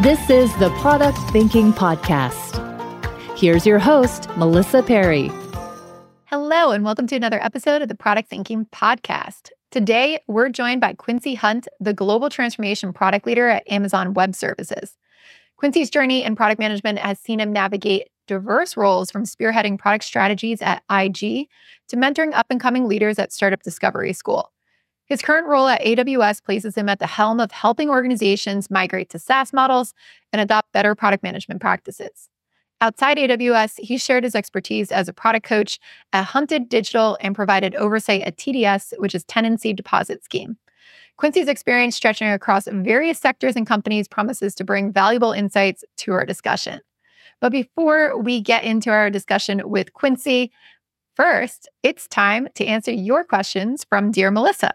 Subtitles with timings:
[0.00, 2.56] This is the Product Thinking Podcast.
[3.36, 5.30] Here's your host, Melissa Perri.
[6.24, 9.50] Hello, and welcome to another episode of the Product Thinking Podcast.
[9.70, 14.96] Today, we're joined by Quincy Hunte, the Global Transformation Product Leader at Amazon Web Services.
[15.58, 20.62] Quincy's journey in product management has seen him navigate diverse roles from spearheading product strategies
[20.62, 21.46] at IG
[21.88, 24.50] to mentoring up and coming leaders at Startup Discovery School.
[25.10, 29.18] His current role at AWS places him at the helm of helping organizations migrate to
[29.18, 29.92] SaaS models
[30.32, 32.28] and adopt better product management practices.
[32.80, 35.80] Outside AWS, he shared his expertise as a product coach
[36.12, 40.56] at Hunted Digital and provided oversight at TDS, which is Tenancy Deposit Scheme.
[41.16, 46.24] Quincy's experience stretching across various sectors and companies promises to bring valuable insights to our
[46.24, 46.80] discussion.
[47.40, 50.52] But before we get into our discussion with Quincy,
[51.16, 54.72] first, it's time to answer your questions from Dear Melissa.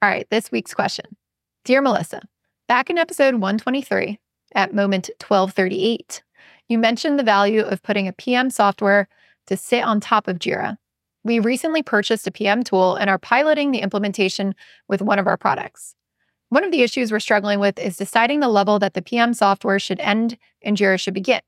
[0.00, 1.16] All right, this week's question
[1.64, 2.22] Dear Melissa,
[2.68, 4.20] back in episode 123
[4.54, 6.22] at moment 1238,
[6.68, 9.08] you mentioned the value of putting a PM software
[9.48, 10.76] to sit on top of Jira.
[11.24, 14.54] We recently purchased a PM tool and are piloting the implementation
[14.86, 15.96] with one of our products.
[16.50, 19.80] One of the issues we're struggling with is deciding the level that the PM software
[19.80, 21.40] should end and Jira should begin.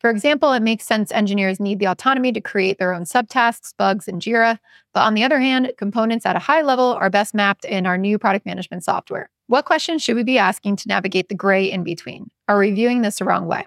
[0.00, 4.06] For example, it makes sense engineers need the autonomy to create their own subtasks, bugs,
[4.06, 4.58] and Jira.
[4.94, 7.98] But on the other hand, components at a high level are best mapped in our
[7.98, 9.28] new product management software.
[9.48, 12.30] What questions should we be asking to navigate the gray in between?
[12.46, 13.66] Are we viewing this the wrong way?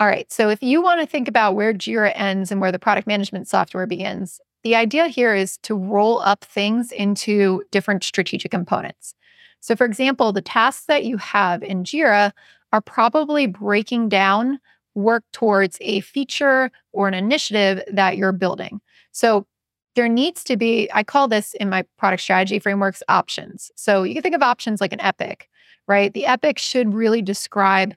[0.00, 2.78] All right, so if you want to think about where Jira ends and where the
[2.78, 8.50] product management software begins, the idea here is to roll up things into different strategic
[8.50, 9.14] components.
[9.60, 12.32] So, for example, the tasks that you have in Jira
[12.72, 14.58] are probably breaking down
[14.94, 18.80] work towards a feature or an initiative that you're building.
[19.12, 19.46] So,
[19.96, 23.70] there needs to be, I call this in my product strategy frameworks options.
[23.76, 25.48] So, you can think of options like an epic,
[25.86, 26.12] right?
[26.12, 27.94] The epic should really describe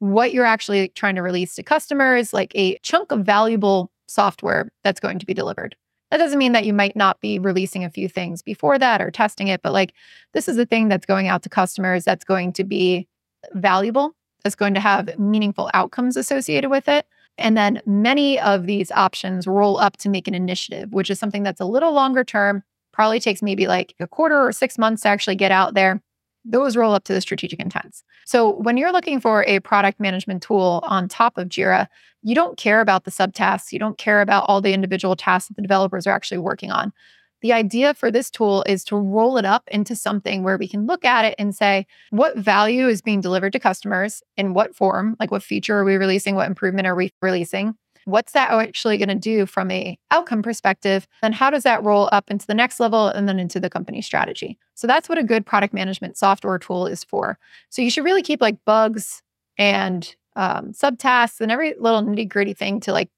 [0.00, 5.00] what you're actually trying to release to customers, like a chunk of valuable software that's
[5.00, 5.76] going to be delivered.
[6.10, 9.10] That doesn't mean that you might not be releasing a few things before that or
[9.10, 9.92] testing it, but like
[10.32, 13.06] this is a thing that's going out to customers that's going to be
[13.52, 17.06] valuable, that's going to have meaningful outcomes associated with it.
[17.38, 21.42] And then many of these options roll up to make an initiative, which is something
[21.44, 22.62] that's a little longer term,
[22.92, 26.02] probably takes maybe like a quarter or six months to actually get out there.
[26.44, 28.02] Those roll up to the strategic intents.
[28.24, 31.86] So when you're looking for a product management tool on top of Jira,
[32.22, 33.72] you don't care about the subtasks.
[33.72, 36.92] You don't care about all the individual tasks that the developers are actually working on.
[37.40, 40.86] The idea for this tool is to roll it up into something where we can
[40.86, 45.16] look at it and say, what value is being delivered to customers in what form?
[45.20, 46.34] Like what feature are we releasing?
[46.34, 47.74] What improvement are we releasing?
[48.04, 51.06] What's that actually going to do from a outcome perspective?
[51.20, 54.00] Then how does that roll up into the next level and then into the company
[54.00, 54.58] strategy?
[54.74, 57.38] So that's what a good product management software tool is for.
[57.68, 59.22] So you should really keep like bugs
[59.58, 63.10] and um, subtasks and every little nitty gritty thing to like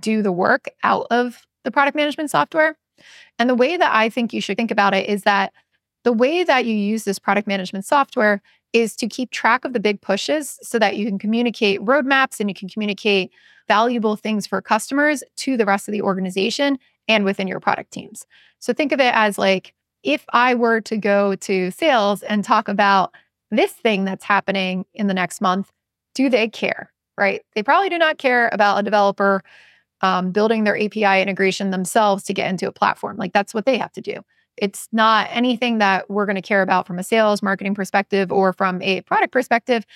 [0.00, 2.76] do the work out of the product management software.
[3.38, 5.52] And the way that I think you should think about it is that
[6.04, 8.42] the way that you use this product management software
[8.72, 12.48] is to keep track of the big pushes so that you can communicate roadmaps and
[12.48, 13.30] you can communicate
[13.68, 18.26] valuable things for customers to the rest of the organization and within your product teams.
[18.58, 22.68] So think of it as like if I were to go to sales and talk
[22.68, 23.14] about
[23.50, 25.70] this thing that's happening in the next month,
[26.14, 26.92] do they care?
[27.18, 27.42] Right?
[27.54, 29.42] They probably do not care about a developer
[30.02, 33.16] um, building their API integration themselves to get into a platform.
[33.16, 34.20] Like that's what they have to do.
[34.56, 38.52] It's not anything that we're going to care about from a sales marketing perspective or
[38.52, 39.86] from a product perspective,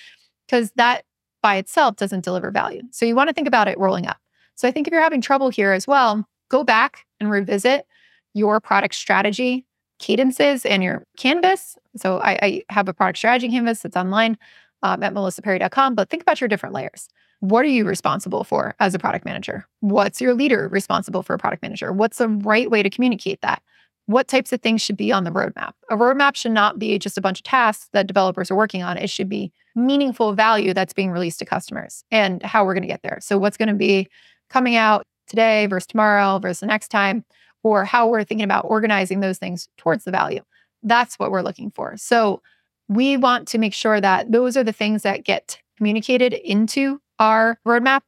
[0.47, 1.03] because that
[1.43, 2.81] by itself doesn't deliver value.
[2.91, 4.17] So you want to think about it rolling up.
[4.55, 7.85] So I think if you're having trouble here as well, go back and revisit
[8.33, 9.65] your product strategy
[9.99, 11.77] cadences and your canvas.
[11.95, 14.37] So I, I have a product strategy canvas that's online
[14.83, 17.09] um, at melissaperri.com, but think about your different layers.
[17.39, 19.67] What are you responsible for as a product manager?
[19.81, 21.93] What's your leader responsible for a product manager?
[21.93, 23.61] What's the right way to communicate that?
[24.07, 25.73] What types of things should be on the roadmap?
[25.91, 28.97] A roadmap should not be just a bunch of tasks that developers are working on.
[28.97, 32.87] It should be meaningful value that's being released to customers and how we're going to
[32.87, 33.19] get there.
[33.21, 34.07] So, what's going to be
[34.49, 37.25] coming out today versus tomorrow versus the next time,
[37.63, 40.41] or how we're thinking about organizing those things towards the value.
[40.83, 41.97] That's what we're looking for.
[41.97, 42.41] So,
[42.87, 47.59] we want to make sure that those are the things that get communicated into our
[47.65, 48.01] roadmap.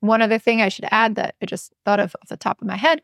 [0.00, 2.66] One other thing I should add that I just thought of off the top of
[2.66, 3.02] my head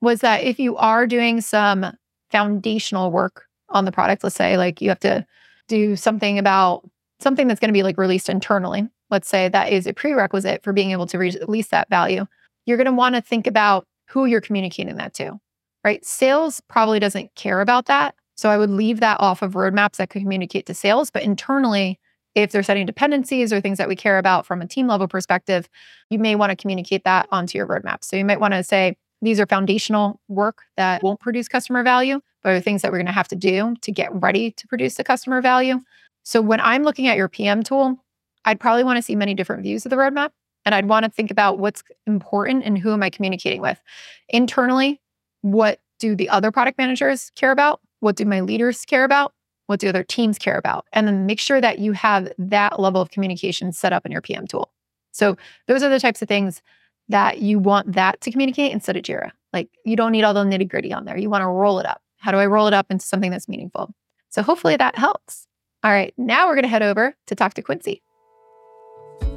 [0.00, 1.86] was that if you are doing some
[2.30, 5.26] foundational work on the product, let's say like you have to
[5.68, 6.88] do something about
[7.20, 10.72] something that's going to be like released internally, let's say that is a prerequisite for
[10.72, 12.26] being able to release that value,
[12.66, 15.40] you're going to want to think about who you're communicating that to,
[15.84, 16.04] right?
[16.04, 18.14] Sales probably doesn't care about that.
[18.36, 21.98] So I would leave that off of roadmaps that could communicate to sales, but internally,
[22.36, 25.68] if they're setting dependencies or things that we care about from a team level perspective,
[26.10, 28.04] you may want to communicate that onto your roadmap.
[28.04, 32.20] So you might want to say, these are foundational work that won't produce customer value,
[32.44, 34.96] but are things that we're going to have to do to get ready to produce
[34.96, 35.80] the customer value.
[36.24, 37.96] So when I'm looking at your PM tool,
[38.44, 40.30] I'd probably want to see many different views of the roadmap.
[40.66, 43.80] And I'd want to think about what's important and who am I communicating with.
[44.28, 45.00] Internally,
[45.40, 47.80] what do the other product managers care about?
[48.00, 49.32] What do my leaders care about?
[49.66, 50.86] What do other teams care about?
[50.92, 54.20] And then make sure that you have that level of communication set up in your
[54.20, 54.70] PM tool.
[55.12, 55.36] So
[55.66, 56.62] those are the types of things
[57.08, 59.32] that you want that to communicate instead of Jira.
[59.52, 61.16] Like you don't need all the nitty gritty on there.
[61.16, 62.02] You want to roll it up.
[62.18, 63.94] How do I roll it up into something that's meaningful?
[64.28, 65.46] So hopefully that helps.
[65.82, 68.02] All right, now we're going to head over to talk to Quincy.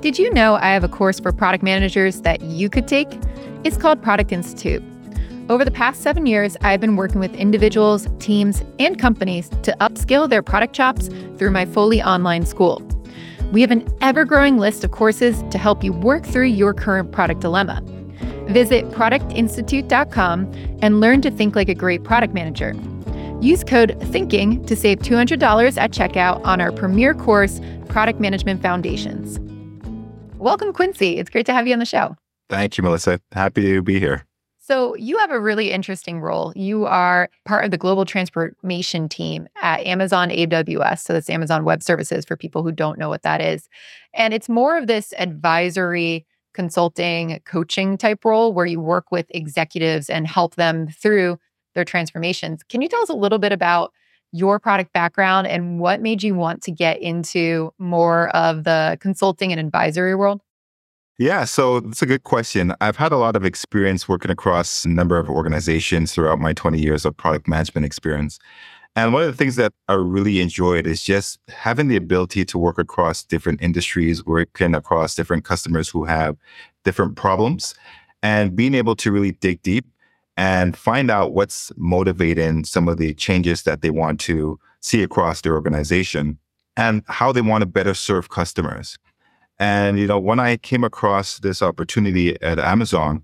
[0.02, 3.08] Did you know I have a course for product managers that you could take?
[3.64, 4.81] It's called Product Institute.
[5.50, 10.30] Over the past seven years, I've been working with individuals, teams, and companies to upskill
[10.30, 11.10] their product chops
[11.40, 12.84] through my fully online school.
[13.51, 17.12] We have an ever growing list of courses to help you work through your current
[17.12, 17.81] product dilemma.
[18.46, 22.75] Visit productinstitute.com and learn to think like a great product manager.
[23.42, 29.40] Use code THINKING to save $200 at checkout on our premier course, Product Management Foundations.
[30.38, 31.18] Welcome, Quincy.
[31.18, 32.16] It's great to have you on the show.
[32.50, 33.19] Thank you, Melissa.
[33.31, 34.29] Happy to be here.
[34.69, 36.54] So, you have a really interesting role.
[36.56, 41.00] You are part of the global transformation team at Amazon AWS.
[41.00, 43.68] So, that's Amazon Web Services for people who don't know what that is.
[44.13, 50.07] And it's more of this advisory, consulting, coaching type role where you work with executives
[50.07, 51.39] and help them through
[51.74, 52.62] their transformations.
[52.62, 53.92] Can you tell us a little bit about
[54.31, 59.51] your product background and what made you want to get into more of the consulting
[59.51, 60.42] and advisory world?
[61.19, 62.74] Yeah, so it's a good question.
[62.80, 66.80] I've had a lot of experience working across a number of organizations throughout my 20
[66.80, 68.39] years of product management experience.
[68.95, 72.57] And one of the things that I really enjoyed is just having the ability to
[72.57, 76.38] work across different industries, working across different customers who have
[76.86, 77.75] different problems,
[78.24, 79.86] and being able to really dig deep
[80.38, 85.42] and find out what's motivating some of the changes that they want to see across
[85.42, 86.39] their organization
[86.77, 88.98] and how they want to better serve customers.
[89.59, 93.23] And, you know, when I came across this opportunity at Amazon,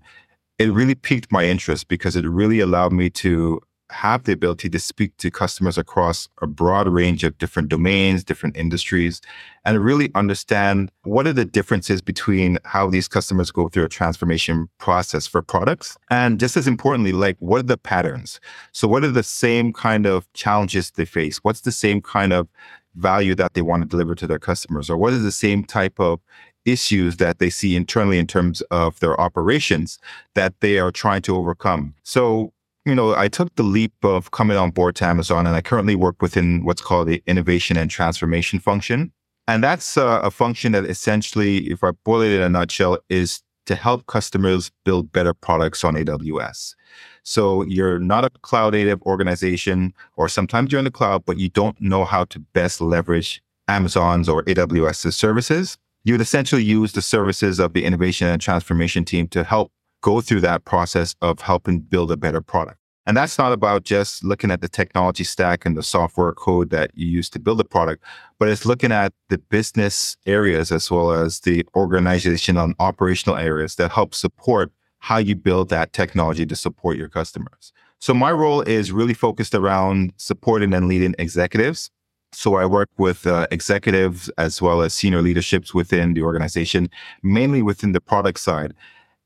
[0.58, 3.60] it really piqued my interest because it really allowed me to
[3.90, 8.56] have the ability to speak to customers across a broad range of different domains, different
[8.56, 9.20] industries,
[9.64, 14.68] and really understand what are the differences between how these customers go through a transformation
[14.78, 15.96] process for products.
[16.10, 18.40] And just as importantly, like what are the patterns?
[18.72, 21.38] So, what are the same kind of challenges they face?
[21.38, 22.48] What's the same kind of
[22.96, 25.98] value that they want to deliver to their customers or what is the same type
[26.00, 26.20] of
[26.64, 29.98] issues that they see internally in terms of their operations
[30.34, 31.94] that they are trying to overcome.
[32.02, 32.52] So,
[32.84, 35.94] you know, I took the leap of coming on board to Amazon and I currently
[35.94, 39.12] work within what's called the innovation and transformation function.
[39.48, 43.42] And that's uh, a function that essentially, if I boil it in a nutshell, is
[43.66, 46.74] to help customers build better products on AWS.
[47.22, 51.48] So you're not a cloud native organization, or sometimes you're in the cloud, but you
[51.48, 55.76] don't know how to best leverage Amazon's or AWS's services.
[56.04, 60.20] You would essentially use the services of the innovation and transformation team to help go
[60.20, 62.78] through that process of helping build a better product.
[63.06, 66.90] And that's not about just looking at the technology stack and the software code that
[66.94, 68.02] you use to build the product,
[68.38, 73.76] but it's looking at the business areas as well as the organizational and operational areas
[73.76, 77.72] that help support how you build that technology to support your customers.
[78.00, 81.90] So my role is really focused around supporting and leading executives.
[82.32, 86.90] So I work with uh, executives as well as senior leaderships within the organization,
[87.22, 88.74] mainly within the product side.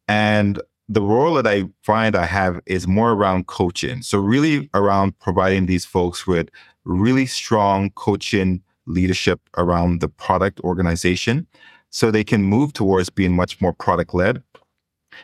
[0.06, 0.60] And
[0.90, 4.02] the role that I find I have is more around coaching.
[4.02, 6.48] So really around providing these folks with
[6.84, 11.46] really strong coaching leadership around the product organization
[11.90, 14.42] so they can move towards being much more product led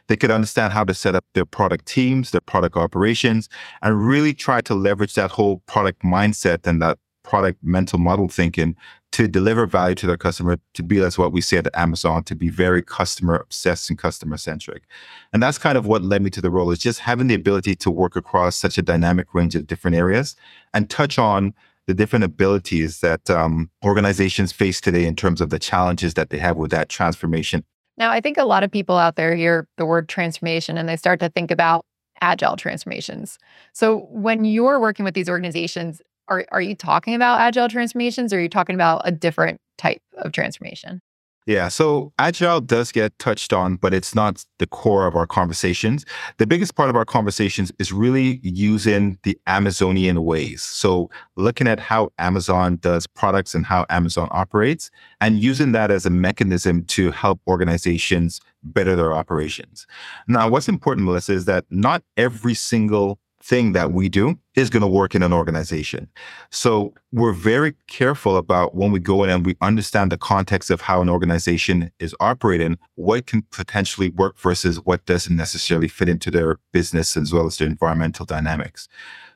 [0.09, 3.49] they could understand how to set up their product teams, their product operations,
[3.83, 8.77] and really try to leverage that whole product mindset and that product mental model thinking
[9.13, 12.35] to deliver value to their customer, to be as what we say at Amazon, to
[12.35, 14.85] be very customer obsessed and customer centric.
[15.33, 17.75] And that's kind of what led me to the role is just having the ability
[17.77, 20.37] to work across such a dynamic range of different areas
[20.73, 21.55] and touch on
[21.87, 26.39] the different abilities that um, organizations face today in terms of the challenges that they
[26.39, 27.65] have with that transformation.
[27.97, 30.97] Now, I think a lot of people out there hear the word transformation and they
[30.97, 31.85] start to think about
[32.21, 33.39] agile transformations.
[33.73, 38.39] So, when you're working with these organizations, are, are you talking about agile transformations or
[38.39, 41.01] are you talking about a different type of transformation?
[41.47, 46.05] Yeah, so agile does get touched on, but it's not the core of our conversations.
[46.39, 50.61] The biggest part of our conversations is really using the Amazonian ways.
[50.63, 54.91] So, looking at how Amazon does products and how Amazon operates,
[55.21, 59.87] and using that as a mechanism to help organizations better their operations.
[60.27, 64.83] Now, what's important, Melissa, is that not every single thing that we do is going
[64.83, 66.09] to work in an organization.
[66.51, 70.81] So we're very careful about when we go in and we understand the context of
[70.81, 76.31] how an organization is operating, what can potentially work versus what doesn't necessarily fit into
[76.31, 78.89] their business as well as their environmental dynamics.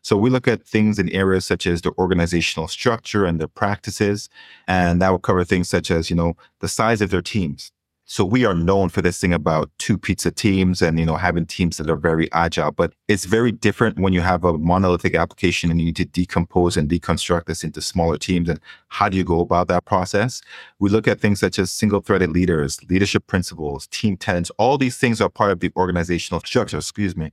[0.02, 4.28] So we look at things in areas such as the organizational structure and their practices.
[4.66, 7.70] And that will cover things such as, you know, the size of their teams,
[8.10, 11.46] so we are known for this thing about two pizza teams and, you know, having
[11.46, 15.70] teams that are very agile, but it's very different when you have a monolithic application
[15.70, 18.48] and you need to decompose and deconstruct this into smaller teams.
[18.48, 20.42] And how do you go about that process?
[20.80, 24.50] We look at things such as single threaded leaders, leadership principles, team tenants.
[24.58, 27.30] All these things are part of the organizational structure, excuse me.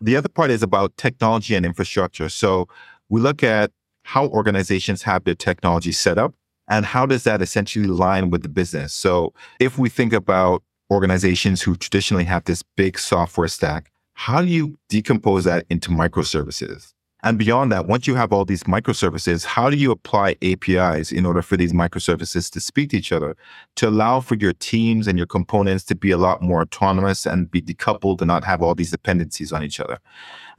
[0.00, 2.28] The other part is about technology and infrastructure.
[2.28, 2.68] So
[3.08, 3.72] we look at
[4.04, 6.32] how organizations have their technology set up
[6.68, 8.92] and how does that essentially align with the business?
[8.92, 14.48] So if we think about organizations who traditionally have this big software stack, how do
[14.48, 16.92] you decompose that into microservices?
[17.24, 21.24] And beyond that, once you have all these microservices, how do you apply APIs in
[21.24, 23.36] order for these microservices to speak to each other
[23.76, 27.48] to allow for your teams and your components to be a lot more autonomous and
[27.48, 30.00] be decoupled and not have all these dependencies on each other?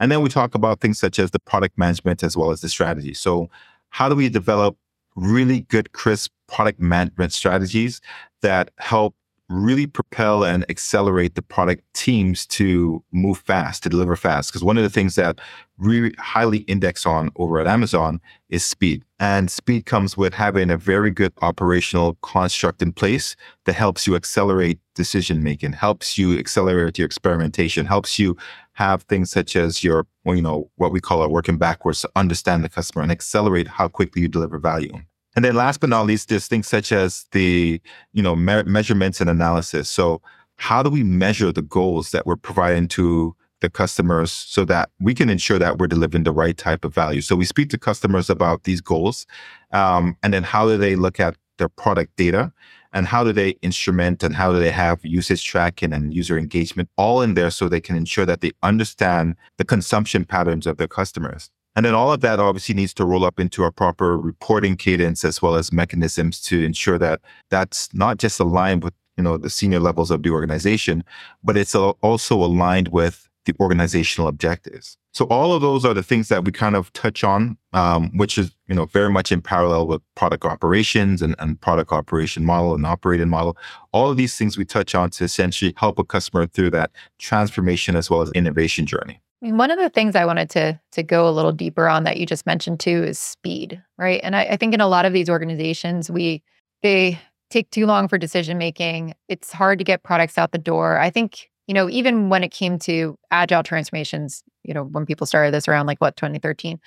[0.00, 2.70] And then we talk about things such as the product management as well as the
[2.70, 3.12] strategy.
[3.12, 3.50] So
[3.90, 4.76] how do we develop
[5.16, 8.00] really good, crisp product management strategies
[8.42, 9.14] that help
[9.50, 14.50] really propel and accelerate the product teams to move fast, to deliver fast.
[14.50, 15.38] Because one of the things that
[15.78, 19.04] we highly index on over at Amazon is speed.
[19.20, 24.16] And speed comes with having a very good operational construct in place that helps you
[24.16, 28.36] accelerate decision making, helps you accelerate your experimentation, helps you
[28.74, 32.62] have things such as your, you know, what we call our working backwards to understand
[32.62, 34.92] the customer and accelerate how quickly you deliver value.
[35.36, 37.80] And then last but not least, there's things such as the,
[38.12, 39.88] you know, me- measurements and analysis.
[39.88, 40.20] So
[40.56, 45.14] how do we measure the goals that we're providing to the customers so that we
[45.14, 47.20] can ensure that we're delivering the right type of value?
[47.20, 49.26] So we speak to customers about these goals.
[49.72, 52.52] Um, and then how do they look at their product data
[52.94, 56.88] and how do they instrument and how do they have usage tracking and user engagement
[56.96, 60.88] all in there so they can ensure that they understand the consumption patterns of their
[60.88, 61.50] customers.
[61.76, 65.24] And then all of that obviously needs to roll up into a proper reporting cadence
[65.24, 67.20] as well as mechanisms to ensure that
[67.50, 71.02] that's not just aligned with, you know, the senior levels of the organization,
[71.42, 74.96] but it's also aligned with the organizational objectives.
[75.12, 78.36] So all of those are the things that we kind of touch on, um, which
[78.36, 82.74] is, you know, very much in parallel with product operations and, and product operation model
[82.74, 83.56] and operating model.
[83.92, 87.94] All of these things we touch on to essentially help a customer through that transformation
[87.94, 89.20] as well as innovation journey.
[89.40, 92.24] One of the things I wanted to to go a little deeper on that you
[92.24, 94.20] just mentioned too is speed, right?
[94.24, 96.42] And I, I think in a lot of these organizations, we
[96.82, 97.20] they
[97.50, 99.14] take too long for decision making.
[99.28, 100.98] It's hard to get products out the door.
[100.98, 105.26] I think you know even when it came to agile transformations, you know when people
[105.26, 106.80] started this around like what 2013,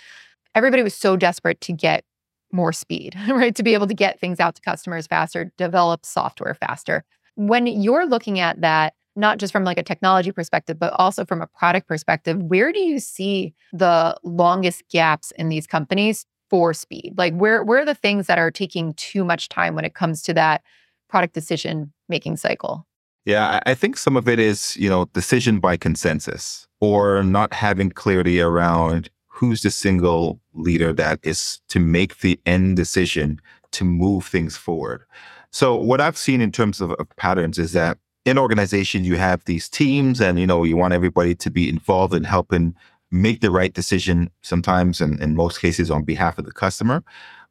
[0.56, 2.04] everybody was so desperate to get
[2.52, 3.56] more speed, right?
[3.56, 7.04] To be able to get things out to customers faster, develop software faster.
[7.36, 11.42] When you're looking at that, not just from like a technology perspective, but also from
[11.42, 17.16] a product perspective, where do you see the longest gaps in these companies for speed?
[17.18, 20.22] Like where where are the things that are taking too much time when it comes
[20.24, 20.62] to that
[21.10, 22.86] product decision making cycle?
[23.28, 27.90] Yeah, I think some of it is, you know, decision by consensus or not having
[27.90, 33.42] clarity around who's the single leader that is to make the end decision
[33.72, 35.04] to move things forward.
[35.52, 39.44] So what I've seen in terms of, of patterns is that in organization you have
[39.44, 42.76] these teams and you know you want everybody to be involved in helping
[43.12, 47.04] make the right decision sometimes and in most cases on behalf of the customer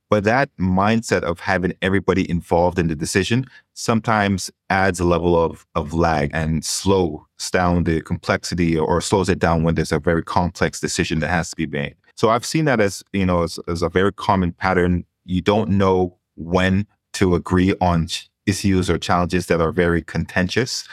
[0.09, 3.45] but that mindset of having everybody involved in the decision
[3.75, 7.21] sometimes adds a level of, of lag and slows
[7.51, 11.51] down the complexity or slows it down when there's a very complex decision that has
[11.51, 11.95] to be made.
[12.15, 15.05] So I've seen that as, you know, as, as a very common pattern.
[15.25, 18.09] You don't know when to agree on
[18.47, 20.87] issues or challenges that are very contentious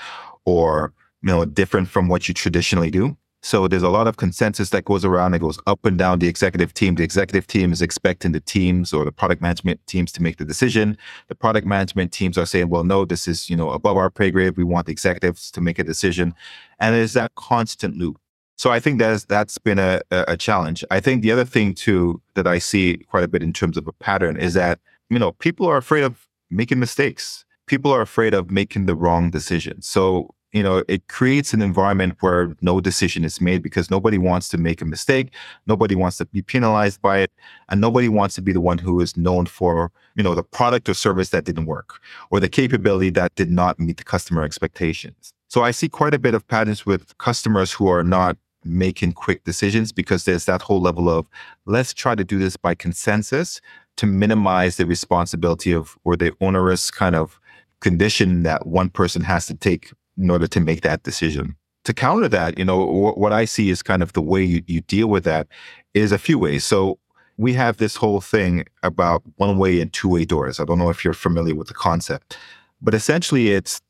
[0.45, 3.15] or you know different from what you traditionally do
[3.45, 5.33] So there's a lot of consensus that goes around.
[5.33, 6.95] It goes up and down the executive team.
[6.95, 10.45] The executive team is expecting the teams or the product management teams to make the
[10.45, 10.97] decision.
[11.27, 14.31] The product management teams are saying, well, no, this is, you know, above our pay
[14.31, 14.55] grade.
[14.55, 16.33] We want the executives to make a decision.
[16.79, 18.17] And there's that constant loop.
[18.55, 20.85] So I think that's that's been a, a challenge.
[20.89, 23.87] I think the other thing too that I see quite a bit in terms of
[23.89, 27.43] a pattern is that, you know, people are afraid of making mistakes.
[27.67, 29.81] People are afraid of making the wrong decision.
[29.81, 34.49] So you know, it creates an environment where no decision is made because nobody wants
[34.49, 35.33] to make a mistake.
[35.65, 37.31] Nobody wants to be penalized by it.
[37.69, 40.87] And nobody wants to be the one who is known for, you know, the product
[40.87, 45.33] or service that didn't work or the capability that did not meet the customer expectations.
[45.49, 49.43] So I see quite a bit of patterns with customers who are not making quick
[49.43, 51.27] decisions because there's that whole level of
[51.65, 53.59] let's try to do this by consensus
[53.97, 57.39] to minimize the responsibility of or the onerous kind of
[57.81, 61.55] condition that one person has to take in order to make that decision.
[61.85, 64.81] To counter that, you know, what I see is kind of the way you, you
[64.81, 65.47] deal with that
[65.93, 66.63] is a few ways.
[66.63, 66.97] So
[67.37, 70.59] we have this whole thing about one way and two way doors.
[70.59, 72.37] I don't know if you're familiar with the concept,
[72.81, 73.81] but essentially it's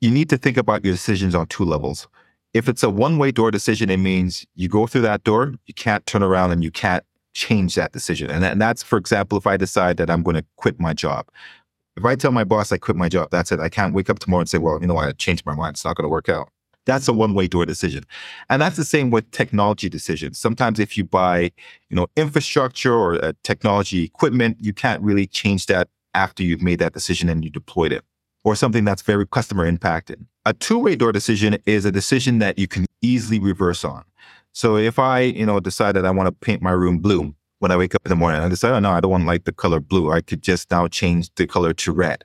[0.00, 2.08] you need to think about your decisions on two levels.
[2.54, 5.74] If it's a one way door decision, it means you go through that door, you
[5.74, 8.30] can't turn around and you can't change that decision.
[8.30, 11.28] And, and that's, for example, if I decide that I'm going to quit my job.
[11.96, 13.60] If I tell my boss I quit my job, that's it.
[13.60, 15.08] I can't wake up tomorrow and say, well, you know, what?
[15.08, 15.74] I changed my mind.
[15.74, 16.48] It's not going to work out.
[16.84, 18.04] That's a one-way door decision.
[18.48, 20.38] And that's the same with technology decisions.
[20.38, 21.52] Sometimes if you buy,
[21.90, 26.80] you know, infrastructure or uh, technology equipment, you can't really change that after you've made
[26.80, 28.04] that decision and you deployed it
[28.44, 30.26] or something that's very customer impacted.
[30.44, 34.02] A two-way door decision is a decision that you can easily reverse on.
[34.52, 37.70] So if I, you know, decide that I want to paint my room blue, when
[37.70, 38.40] I wake up in the morning.
[38.42, 40.10] I decide, oh no, I don't want like the color blue.
[40.10, 42.24] I could just now change the color to red.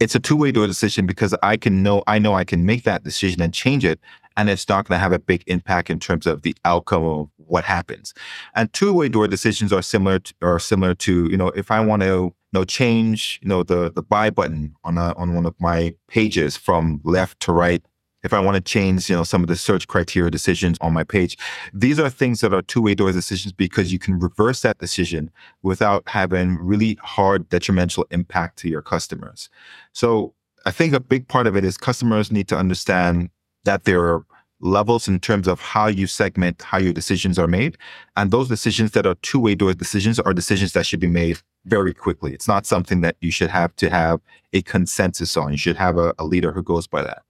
[0.00, 3.04] It's a two-way door decision because I can know I know I can make that
[3.04, 4.00] decision and change it,
[4.36, 7.28] and it's not going to have a big impact in terms of the outcome of
[7.36, 8.14] what happens.
[8.54, 12.00] And two-way door decisions are similar to, are similar to you know if I want
[12.02, 15.54] to you know change you know the the buy button on a, on one of
[15.60, 17.84] my pages from left to right
[18.24, 21.04] if I want to change, you know, some of the search criteria decisions on my
[21.04, 21.38] page.
[21.72, 25.30] These are things that are two-way door decisions because you can reverse that decision
[25.62, 29.48] without having really hard detrimental impact to your customers.
[29.92, 30.34] So
[30.66, 33.30] I think a big part of it is customers need to understand
[33.64, 34.24] that there are
[34.60, 37.78] levels in terms of how you segment how your decisions are made.
[38.16, 41.94] And those decisions that are two-way door decisions are decisions that should be made very
[41.94, 42.32] quickly.
[42.32, 44.20] It's not something that you should have to have
[44.52, 45.52] a consensus on.
[45.52, 47.22] You should have a, a leader who goes by that.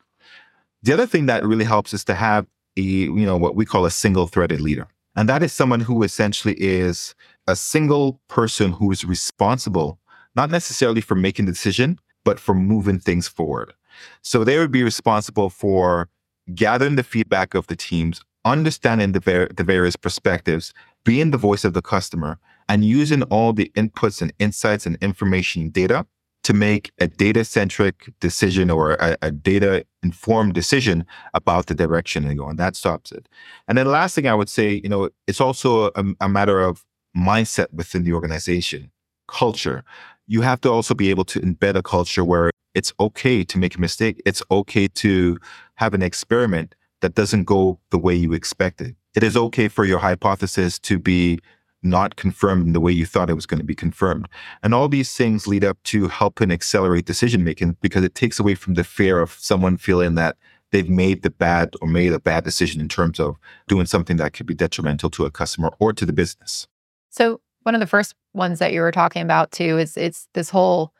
[0.88, 2.46] The other thing that really helps is to have
[2.79, 4.88] a, you know, what we call a single threaded leader.
[5.16, 7.14] And that is someone who essentially is
[7.46, 9.98] a single person who is responsible,
[10.35, 13.74] not necessarily for making the decision, but for moving things forward.
[14.22, 16.09] So they would be responsible for
[16.55, 20.72] gathering the feedback of the teams, understanding the, ver- the various perspectives,
[21.05, 25.68] being the voice of the customer, and using all the inputs and insights and information
[25.68, 26.07] data
[26.44, 32.27] to make a data centric decision or a, a data informed decision about the direction
[32.27, 33.29] they go, and that stops it.
[33.66, 36.61] And then the last thing I would say, you know, it's also a, a matter
[36.61, 36.85] of
[37.16, 38.90] mindset within the organization,
[39.27, 39.85] culture.
[40.27, 43.77] You have to also be able to embed a culture where it's okay to make
[43.77, 44.22] a mistake.
[44.24, 45.38] It's okay to
[45.74, 48.94] have an experiment that doesn't go the way you expected.
[49.14, 51.40] It is okay for your hypothesis to be
[51.83, 54.29] not confirmed in the way you thought it was going to be confirmed.
[54.62, 58.55] And all these things lead up to helping accelerate decision making because it takes away
[58.55, 60.37] from the fear of someone feeling that
[60.71, 63.37] they've made the bad or made a bad decision in terms of
[63.69, 66.67] doing something that could be detrimental to a customer or to the business.
[67.11, 70.51] So one of the first ones that you were talking about too is it's this
[70.51, 70.93] whole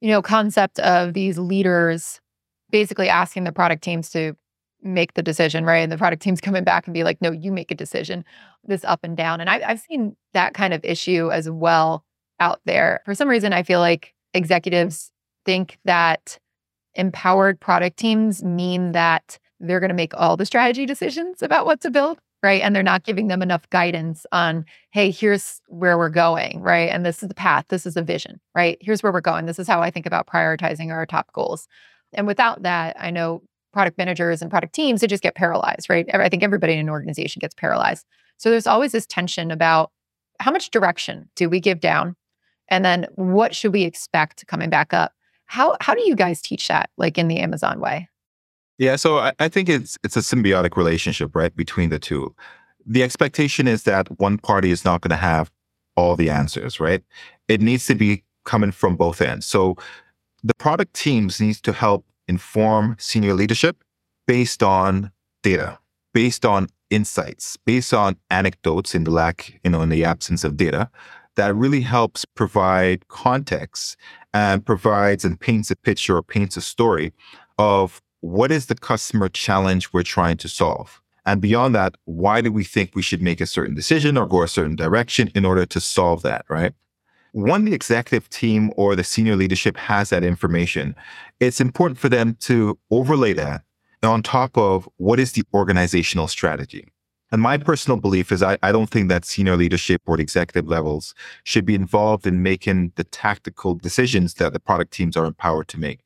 [0.00, 2.20] you know concept of these leaders
[2.70, 4.34] basically asking the product teams to
[4.82, 5.78] make the decision, right?
[5.78, 8.24] And the product team's coming back and be like, no, you make a decision,
[8.64, 9.40] this up and down.
[9.40, 12.04] And I, I've seen that kind of issue as well
[12.38, 13.00] out there.
[13.04, 15.10] For some reason, I feel like executives
[15.44, 16.38] think that
[16.94, 21.80] empowered product teams mean that they're going to make all the strategy decisions about what
[21.82, 22.62] to build, right?
[22.62, 26.88] And they're not giving them enough guidance on, hey, here's where we're going, right?
[26.90, 28.78] And this is the path, this is a vision, right?
[28.80, 29.46] Here's where we're going.
[29.46, 31.68] This is how I think about prioritizing our top goals.
[32.12, 36.06] And without that, I know product managers and product teams, they just get paralyzed, right?
[36.12, 38.06] I think everybody in an organization gets paralyzed.
[38.36, 39.90] So there's always this tension about
[40.40, 42.16] how much direction do we give down?
[42.68, 45.12] And then what should we expect coming back up?
[45.46, 48.08] How how do you guys teach that like in the Amazon way?
[48.78, 52.34] Yeah, so I, I think it's it's a symbiotic relationship, right, between the two.
[52.86, 55.50] The expectation is that one party is not going to have
[55.96, 57.02] all the answers, right?
[57.48, 59.46] It needs to be coming from both ends.
[59.46, 59.76] So
[60.42, 63.84] the product teams needs to help inform senior leadership
[64.26, 65.12] based on
[65.42, 65.78] data,
[66.14, 70.56] based on insights based on anecdotes in the lack, you know, in the absence of
[70.56, 70.90] data
[71.36, 73.96] that really helps provide context
[74.34, 77.12] and provides and paints a picture or paints a story
[77.58, 81.00] of what is the customer challenge we're trying to solve.
[81.24, 84.42] And beyond that, why do we think we should make a certain decision or go
[84.42, 86.74] a certain direction in order to solve that, right?
[87.32, 90.94] When the executive team or the senior leadership has that information,
[91.38, 93.62] it's important for them to overlay that
[94.02, 96.88] on top of what is the organizational strategy.
[97.32, 101.14] And my personal belief is I, I don't think that senior leadership or executive levels
[101.44, 105.78] should be involved in making the tactical decisions that the product teams are empowered to
[105.78, 106.00] make.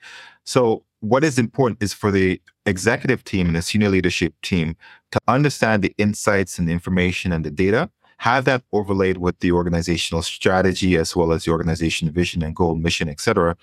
[0.45, 4.77] So what is important is for the executive team and the senior leadership team
[5.13, 9.53] to understand the insights and the information and the data, have that overlaid with the
[9.53, 13.57] organizational strategy as well as the organization vision and goal, mission, etc.,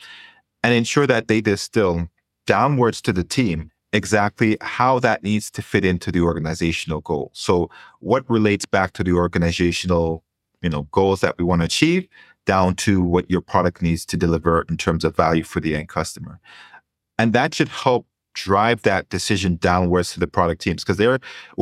[0.63, 2.07] and ensure that they distill
[2.45, 7.29] downwards to the team exactly how that needs to fit into the organizational goal.
[7.33, 10.23] So what relates back to the organizational,
[10.61, 12.07] you know, goals that we want to achieve
[12.45, 15.89] down to what your product needs to deliver in terms of value for the end
[15.89, 16.39] customer.
[17.17, 21.19] And that should help drive that decision downwards to the product teams because they're,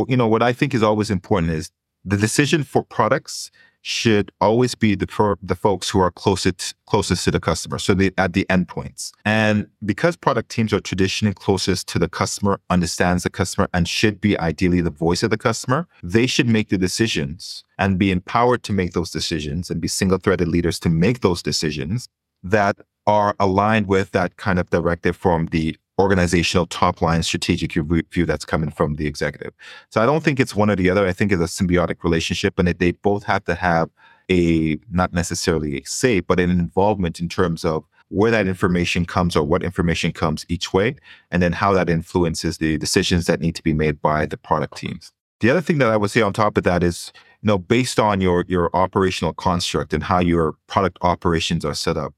[0.08, 1.72] you know, what I think is always important is
[2.06, 7.24] the decision for products should always be the for the folks who are closest closest
[7.24, 9.12] to the customer, so the, at the endpoints.
[9.24, 14.20] And because product teams are traditionally closest to the customer, understands the customer, and should
[14.20, 18.64] be ideally the voice of the customer, they should make the decisions and be empowered
[18.64, 22.10] to make those decisions and be single-threaded leaders to make those decisions
[22.44, 28.26] that are aligned with that kind of directive from the organizational top line strategic view
[28.26, 29.54] that's coming from the executive.
[29.90, 31.06] So I don't think it's one or the other.
[31.06, 33.90] I think it's a symbiotic relationship and that they both have to have
[34.32, 39.36] a, not necessarily a say, but an involvement in terms of where that information comes
[39.36, 40.96] or what information comes each way,
[41.30, 44.78] and then how that influences the decisions that need to be made by the product
[44.78, 45.12] teams.
[45.42, 48.00] The other thing that I would say on top of that is, you know, based
[48.00, 52.14] on your your operational construct and how your product operations are set up,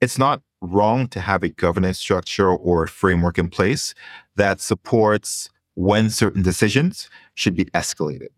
[0.00, 3.94] it's not wrong to have a governance structure or a framework in place
[4.36, 8.28] that supports when certain decisions should be escalated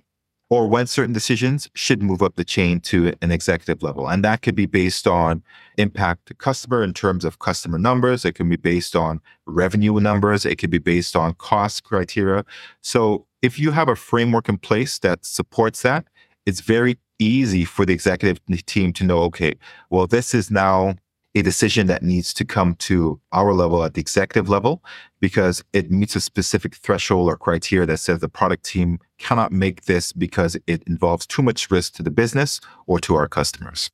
[0.50, 4.08] or when certain decisions should move up the chain to an executive level.
[4.08, 5.42] And that could be based on
[5.78, 8.24] impact to customer in terms of customer numbers.
[8.24, 10.44] It can be based on revenue numbers.
[10.44, 12.44] It could be based on cost criteria.
[12.82, 16.06] So if you have a framework in place that supports that,
[16.46, 19.54] it's very easy for the executive team to know, okay,
[19.90, 20.94] well, this is now
[21.34, 24.84] a decision that needs to come to our level at the executive level
[25.20, 29.84] because it meets a specific threshold or criteria that says the product team cannot make
[29.86, 33.90] this because it involves too much risk to the business or to our customers.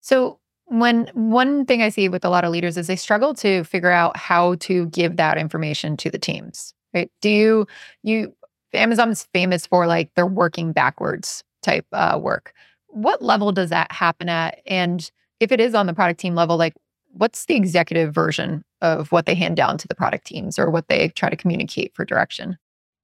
[0.00, 0.38] So,
[0.70, 3.90] when one thing I see with a lot of leaders is they struggle to figure
[3.90, 6.74] out how to give that information to the teams.
[6.92, 7.10] Right?
[7.22, 7.66] Do you
[8.02, 8.34] you
[8.74, 12.52] Amazon's famous for like their working backwards type uh, work.
[12.88, 14.60] What level does that happen at?
[14.66, 16.74] And if it is on the product team level, like
[17.12, 20.88] what's the executive version of what they hand down to the product teams or what
[20.88, 22.56] they try to communicate for direction?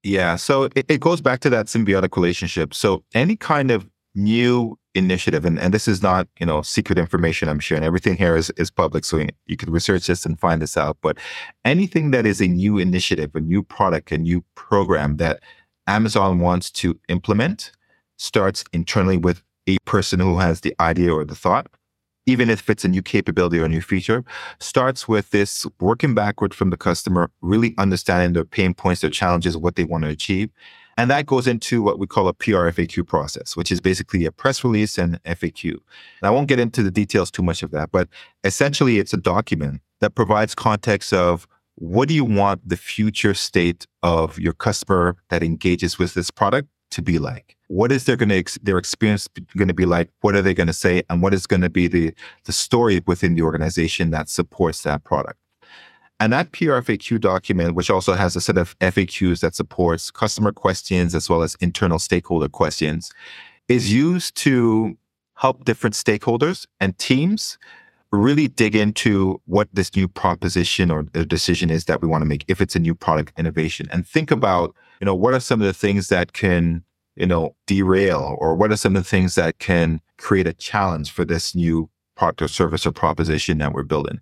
[0.02, 0.36] Yeah.
[0.36, 2.74] So it, it goes back to that symbiotic relationship.
[2.74, 7.48] So any kind of new initiative, and, and this is not, you know, secret information
[7.48, 7.82] I'm sharing.
[7.82, 9.04] Everything here is, is public.
[9.04, 10.98] So you can research this and find this out.
[11.00, 11.18] But
[11.64, 15.40] anything that is a new initiative, a new product, a new program that
[15.86, 17.72] Amazon wants to implement
[18.16, 21.66] starts internally with a person who has the idea or the thought
[22.26, 24.24] even if it's a new capability or a new feature,
[24.60, 29.56] starts with this working backward from the customer, really understanding their pain points, their challenges,
[29.56, 30.50] what they want to achieve.
[30.96, 34.32] And that goes into what we call a PR FAQ process, which is basically a
[34.32, 35.72] press release and FAQ.
[35.72, 35.80] And
[36.22, 38.08] I won't get into the details too much of that, but
[38.44, 43.86] essentially it's a document that provides context of what do you want the future state
[44.02, 47.56] of your customer that engages with this product to be like?
[47.68, 50.10] What is their going to ex- their experience going to be like?
[50.20, 53.02] What are they going to say, and what is going to be the the story
[53.06, 55.38] within the organization that supports that product?
[56.20, 61.14] And that PRFAQ document, which also has a set of FAQs that supports customer questions
[61.14, 63.12] as well as internal stakeholder questions,
[63.68, 64.96] is used to
[65.34, 67.58] help different stakeholders and teams
[68.14, 72.44] really dig into what this new proposition or decision is that we want to make
[72.48, 75.66] if it's a new product innovation and think about you know what are some of
[75.66, 76.82] the things that can
[77.16, 81.10] you know derail or what are some of the things that can create a challenge
[81.10, 84.20] for this new product or service or proposition that we're building.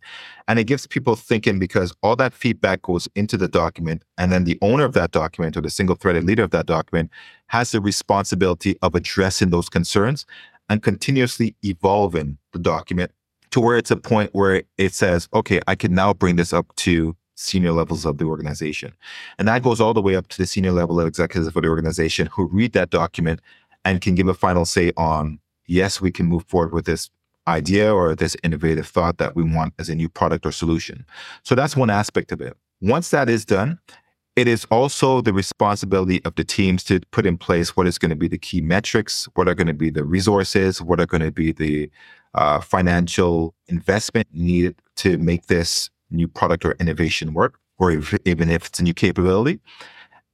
[0.48, 4.44] And it gives people thinking because all that feedback goes into the document and then
[4.44, 7.10] the owner of that document or the single threaded leader of that document
[7.48, 10.26] has the responsibility of addressing those concerns
[10.68, 13.10] and continuously evolving the document
[13.52, 16.74] to where it's a point where it says, okay, I can now bring this up
[16.76, 18.92] to senior levels of the organization.
[19.38, 21.68] And that goes all the way up to the senior level of executives of the
[21.68, 23.40] organization who read that document
[23.84, 27.10] and can give a final say on, yes, we can move forward with this
[27.48, 31.04] idea or this innovative thought that we want as a new product or solution.
[31.42, 32.56] So that's one aspect of it.
[32.80, 33.78] Once that is done,
[34.34, 38.10] it is also the responsibility of the teams to put in place what is going
[38.10, 41.22] to be the key metrics, what are going to be the resources, what are going
[41.22, 41.90] to be the
[42.34, 48.50] uh, financial investment needed to make this new product or innovation work, or if, even
[48.50, 49.60] if it's a new capability.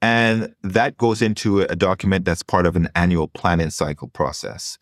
[0.01, 4.79] And that goes into a document that's part of an annual planning cycle process.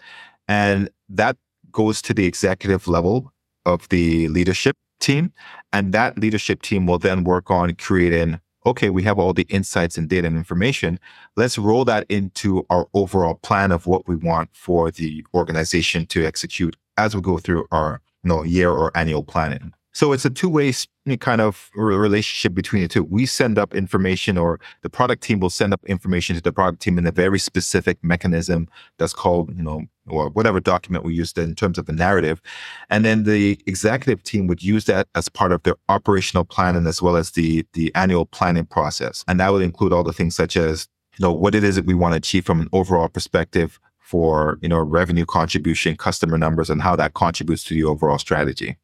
[0.47, 1.39] And that
[1.73, 3.33] goes to the executive level
[3.65, 5.33] of the leadership team.
[5.73, 9.97] And that leadership team will then work on creating okay, we have all the insights
[9.97, 10.99] and data and information.
[11.37, 16.27] Let's roll that into our overall plan of what we want for the organization to
[16.27, 19.73] execute as we go through our you know, year or annual planning.
[19.97, 20.75] So it's a two-way
[21.21, 23.03] kind of relationship between the two.
[23.03, 26.83] We send up information, or the product team will send up information to the product
[26.83, 31.39] team in a very specific mechanism that's called, you know, or whatever document we used
[31.39, 32.43] in terms of the narrative.
[32.91, 37.01] And then the executive team would use that as part of their operational planning as
[37.01, 39.25] well as the the annual planning process.
[39.27, 41.87] And that would include all the things such as, you know, what it is that
[41.87, 46.69] we want to achieve from an overall perspective for, you know, revenue contribution, customer numbers,
[46.69, 48.77] and how that contributes to the overall strategy.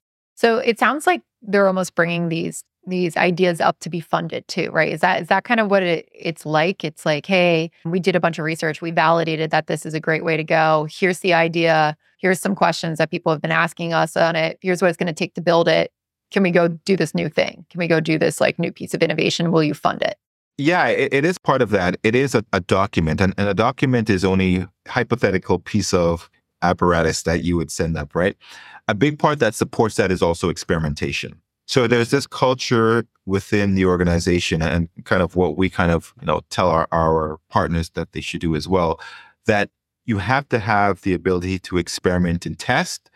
[0.42, 4.68] So it sounds like they're almost bringing these these ideas up to be funded too,
[4.72, 4.92] right?
[4.92, 6.82] Is that is that kind of what it, it's like?
[6.82, 10.00] It's like, hey, we did a bunch of research, we validated that this is a
[10.00, 10.88] great way to go.
[10.90, 11.96] Here's the idea.
[12.18, 14.58] Here's some questions that people have been asking us on it.
[14.60, 15.92] Here's what it's going to take to build it.
[16.32, 17.64] Can we go do this new thing?
[17.70, 19.52] Can we go do this like new piece of innovation?
[19.52, 20.16] Will you fund it?
[20.58, 21.98] Yeah, it, it is part of that.
[22.02, 26.28] It is a, a document, and, and a document is only hypothetical piece of
[26.62, 28.36] apparatus that you would send up, right?
[28.88, 31.40] A big part that supports that is also experimentation.
[31.66, 36.26] So there's this culture within the organization and kind of what we kind of, you
[36.26, 39.00] know, tell our, our partners that they should do as well,
[39.46, 39.70] that
[40.04, 43.10] you have to have the ability to experiment and test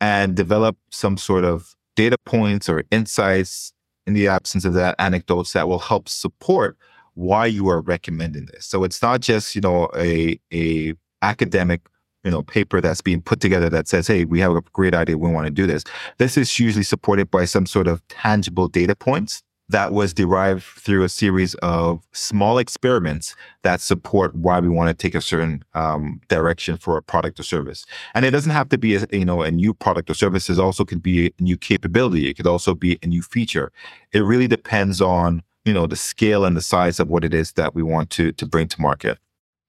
[0.00, 3.72] and develop some sort of data points or insights
[4.06, 6.76] in the absence of that anecdotes that will help support
[7.14, 8.66] why you are recommending this.
[8.66, 11.82] So it's not just, you know, a a academic
[12.24, 15.18] you know paper that's being put together that says hey we have a great idea
[15.18, 15.84] we want to do this
[16.18, 21.02] this is usually supported by some sort of tangible data points that was derived through
[21.02, 26.20] a series of small experiments that support why we want to take a certain um,
[26.28, 27.86] direction for a product or service.
[28.14, 30.50] And it doesn't have to be a, you know a new product or service.
[30.50, 32.28] It also could be a new capability.
[32.28, 33.72] It could also be a new feature.
[34.12, 37.52] It really depends on you know the scale and the size of what it is
[37.52, 39.18] that we want to to bring to market.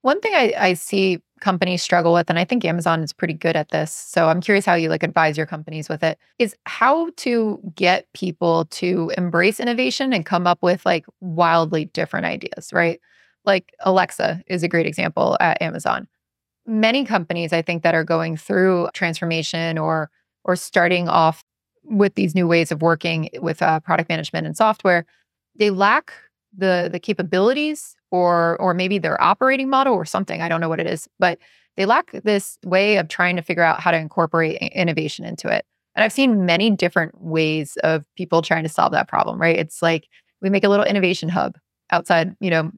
[0.02, 3.54] One thing I, I see companies struggle with, and I think Amazon is pretty good
[3.54, 3.92] at this.
[3.92, 8.10] So I'm curious how you like advise your companies with it, is how to get
[8.14, 12.98] people to embrace innovation and come up with like wildly different ideas, right?
[13.44, 16.08] Like Alexa is a great example at Amazon.
[16.66, 20.10] Many companies I think that are going through transformation or
[20.44, 21.44] or starting off
[21.84, 25.04] with these new ways of working with uh, product management and software,
[25.56, 26.10] they lack
[26.56, 30.78] the the capabilities or or maybe their operating model or something i don't know what
[30.78, 31.38] it is but
[31.76, 35.64] they lack this way of trying to figure out how to incorporate innovation into it.
[35.96, 39.58] And i've seen many different ways of people trying to solve that problem right?
[39.58, 40.08] It's like
[40.40, 41.56] we make a little innovation hub
[41.90, 42.70] outside you know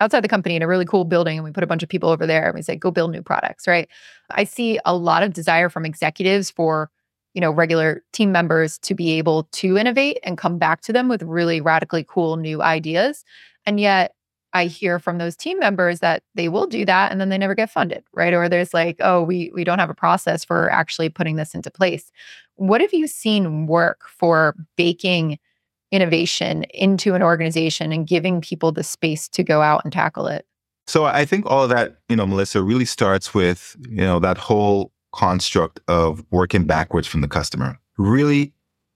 [0.00, 2.08] outside the company in a really cool building and we put a bunch of people
[2.08, 3.88] over there and we say go build new products right?
[4.30, 6.90] I see a lot of desire from executives for
[7.34, 11.08] you know regular team members to be able to innovate and come back to them
[11.08, 13.24] with really radically cool new ideas.
[13.66, 14.14] And yet
[14.52, 17.54] i hear from those team members that they will do that and then they never
[17.54, 18.34] get funded right?
[18.34, 21.70] Or there's like oh we we don't have a process for actually putting this into
[21.70, 22.10] place.
[22.56, 25.38] What have you seen work for baking
[25.90, 30.46] innovation into an organization and giving people the space to go out and tackle it?
[30.86, 34.92] So i think all that you know melissa really starts with you know that whole
[35.12, 38.52] construct of working backwards from the customer, really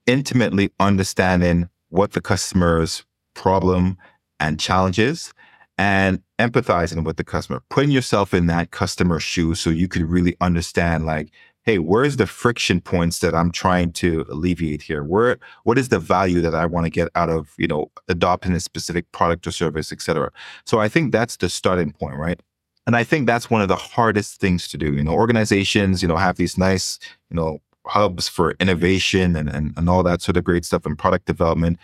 [0.07, 3.97] intimately understanding what the customer's problem
[4.39, 5.33] and challenge is
[5.77, 10.37] and empathizing with the customer, putting yourself in that customer's shoes so you could really
[10.41, 11.31] understand like,
[11.65, 15.03] hey, where's the friction points that I'm trying to alleviate here?
[15.03, 18.53] Where what is the value that I want to get out of, you know, adopting
[18.53, 20.31] a specific product or service, et cetera.
[20.67, 22.41] So I think that's the starting point, right?
[22.87, 24.93] And I think that's one of the hardest things to do.
[24.93, 26.99] You know, organizations, you know, have these nice,
[27.31, 30.99] you know, hubs for innovation and, and, and all that sort of great stuff and
[30.99, 31.79] product development.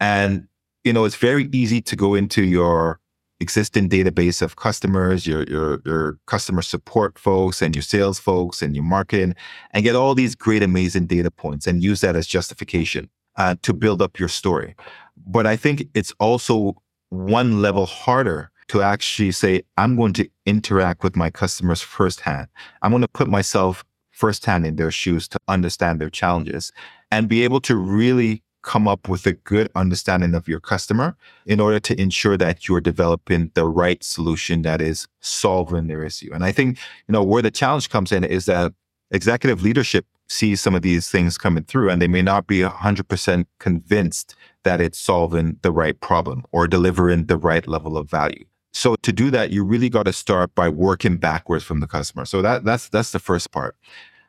[0.00, 0.48] And,
[0.84, 2.99] you know, it's very easy to go into your
[3.40, 8.74] existing database of customers, your, your, your customer support folks and your sales folks and
[8.74, 9.34] your marketing
[9.72, 13.08] and get all these great, amazing data points and use that as justification.
[13.36, 14.74] uh, to build up your story.
[15.16, 16.76] But I think it's also
[17.08, 22.48] one level harder to actually say, I'm going to interact with my customers firsthand.
[22.82, 26.72] I'm going to put myself firsthand in their shoes to understand their challenges
[27.10, 31.60] and be able to really come up with a good understanding of your customer in
[31.60, 36.30] order to ensure that you're developing the right solution that is solving their issue.
[36.32, 38.72] And I think, you know, where the challenge comes in is that
[39.10, 43.46] executive leadership sees some of these things coming through and they may not be 100%
[43.58, 48.44] convinced that it's solving the right problem or delivering the right level of value.
[48.72, 52.24] So to do that, you really got to start by working backwards from the customer.
[52.24, 53.76] So that that's that's the first part.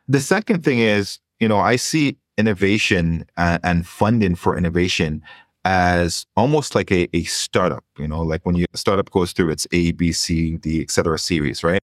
[0.08, 5.22] The second thing is, you know, I see innovation and, and funding for innovation
[5.64, 9.66] as almost like a, a startup, you know, like when your startup goes through its
[9.72, 11.80] A, B, C, D, et cetera series, right?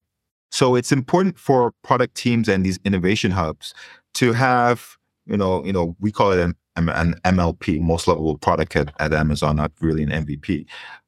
[0.51, 3.73] So it's important for product teams and these innovation hubs
[4.15, 8.75] to have, you know, you know, we call it an, an MLP, most lovable product
[8.75, 10.65] at, at Amazon, not really an MVP.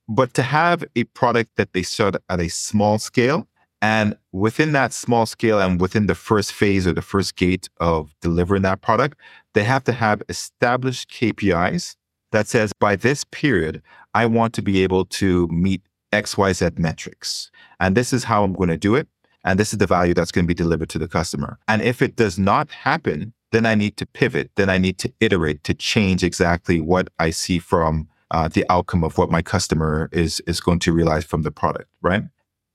[0.08, 3.48] But to have a product that they start at a small scale,
[3.82, 8.14] and within that small scale and within the first phase or the first gate of
[8.22, 9.18] delivering that product,
[9.54, 11.96] they have to have established KPIs
[12.32, 13.82] that says by this period,
[14.14, 15.82] I want to be able to meet
[16.14, 17.52] XYZ metrics.
[17.80, 19.08] And this is how I'm going to do it.
[19.44, 21.58] And this is the value that's going to be delivered to the customer.
[21.68, 24.52] And if it does not happen, then I need to pivot.
[24.56, 29.04] Then I need to iterate to change exactly what I see from uh, the outcome
[29.04, 32.24] of what my customer is is going to realize from the product, right?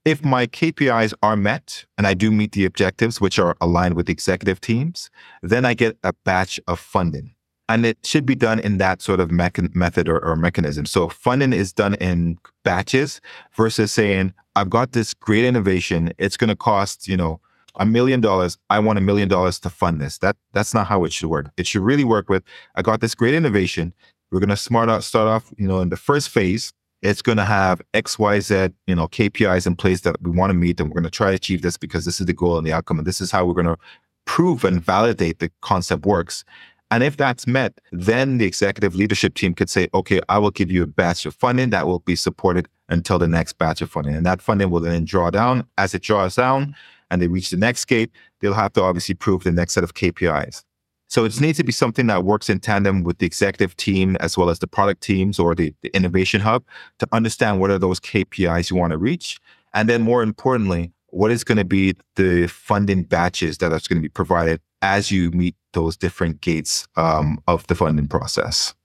[0.07, 4.09] If my KPIs are met and I do meet the objectives, which are aligned with
[4.09, 5.09] executive teams,
[5.43, 7.35] then I get a batch of funding.
[7.67, 10.85] And it should be done in that sort of method or, or mechanism.
[10.85, 13.19] So funding is done in batches
[13.53, 16.13] versus saying, I've got this great innovation.
[16.17, 17.41] It's going to cost, you know,
[17.75, 18.57] a million dollars.
[18.69, 20.19] I want a million dollars to fund this.
[20.19, 21.51] That that's not how it should work.
[21.57, 22.43] It should really work with
[22.75, 23.93] I got this great innovation.
[24.31, 26.71] We're going to smart out, start off, you know, in the first phase.
[27.01, 30.49] It's going to have X, Y, Z, you know, KPIs in place that we want
[30.49, 32.57] to meet, and we're going to try to achieve this because this is the goal
[32.57, 33.77] and the outcome, and this is how we're going to
[34.25, 36.43] prove and validate the concept works.
[36.89, 40.71] And if that's met, then the executive leadership team could say, okay, I will give
[40.71, 44.15] you a batch of funding that will be supported until the next batch of funding.
[44.15, 45.67] And that funding will then draw down.
[45.77, 46.75] As it draws down
[47.11, 49.95] and they reach the next gate, they'll have to obviously prove the next set of
[49.95, 50.63] KPIs.
[51.07, 54.37] So it needs to be something that works in tandem with the executive team as
[54.37, 56.63] well as the product teams or the, the innovation hub
[56.99, 59.39] to understand what are those KPIs you want to reach.
[59.73, 63.97] And then more importantly, what is going to be the funding batches that are going
[63.97, 68.75] to be provided as you meet those different gates um, of the funding process.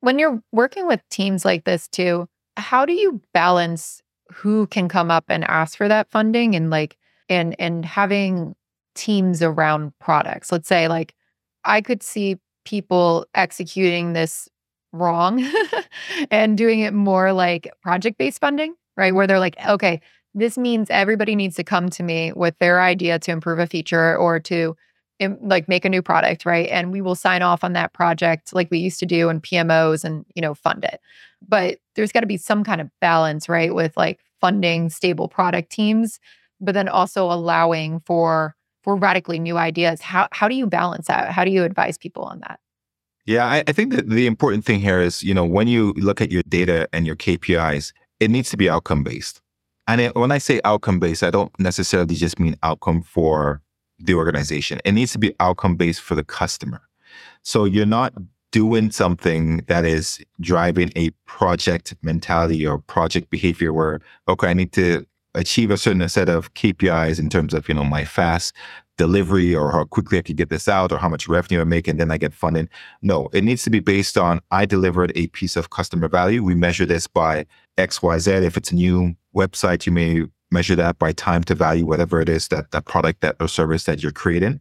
[0.00, 5.10] When you're working with teams like this too, how do you balance who can come
[5.10, 6.96] up and ask for that funding and like
[7.28, 8.54] and and having
[8.94, 10.52] teams around products?
[10.52, 11.14] Let's say like
[11.66, 14.48] I could see people executing this
[14.92, 15.46] wrong
[16.30, 19.14] and doing it more like project based funding, right?
[19.14, 20.00] Where they're like, okay,
[20.34, 24.16] this means everybody needs to come to me with their idea to improve a feature
[24.16, 24.76] or to
[25.40, 26.68] like make a new product, right?
[26.68, 30.04] And we will sign off on that project like we used to do in PMOs
[30.04, 31.00] and, you know, fund it.
[31.46, 33.74] But there's got to be some kind of balance, right?
[33.74, 36.20] With like funding stable product teams,
[36.60, 38.55] but then also allowing for
[38.86, 40.00] for radically new ideas.
[40.00, 41.32] How how do you balance that?
[41.32, 42.60] How do you advise people on that?
[43.26, 46.20] Yeah, I, I think that the important thing here is, you know, when you look
[46.20, 49.42] at your data and your KPIs, it needs to be outcome based.
[49.88, 53.60] And it, when I say outcome based, I don't necessarily just mean outcome for
[53.98, 54.80] the organization.
[54.84, 56.82] It needs to be outcome based for the customer.
[57.42, 58.14] So you're not
[58.52, 64.72] doing something that is driving a project mentality or project behavior where, okay, I need
[64.74, 65.04] to
[65.36, 68.54] achieve a certain set of KPIs in terms of, you know, my fast
[68.96, 71.86] delivery or how quickly I could get this out or how much revenue I make
[71.86, 72.68] and then I get funding.
[73.02, 76.42] No, it needs to be based on I delivered a piece of customer value.
[76.42, 77.46] We measure this by
[77.76, 78.42] XYZ.
[78.42, 82.28] If it's a new website, you may measure that by time to value, whatever it
[82.28, 84.60] is that that product that or service that you're creating.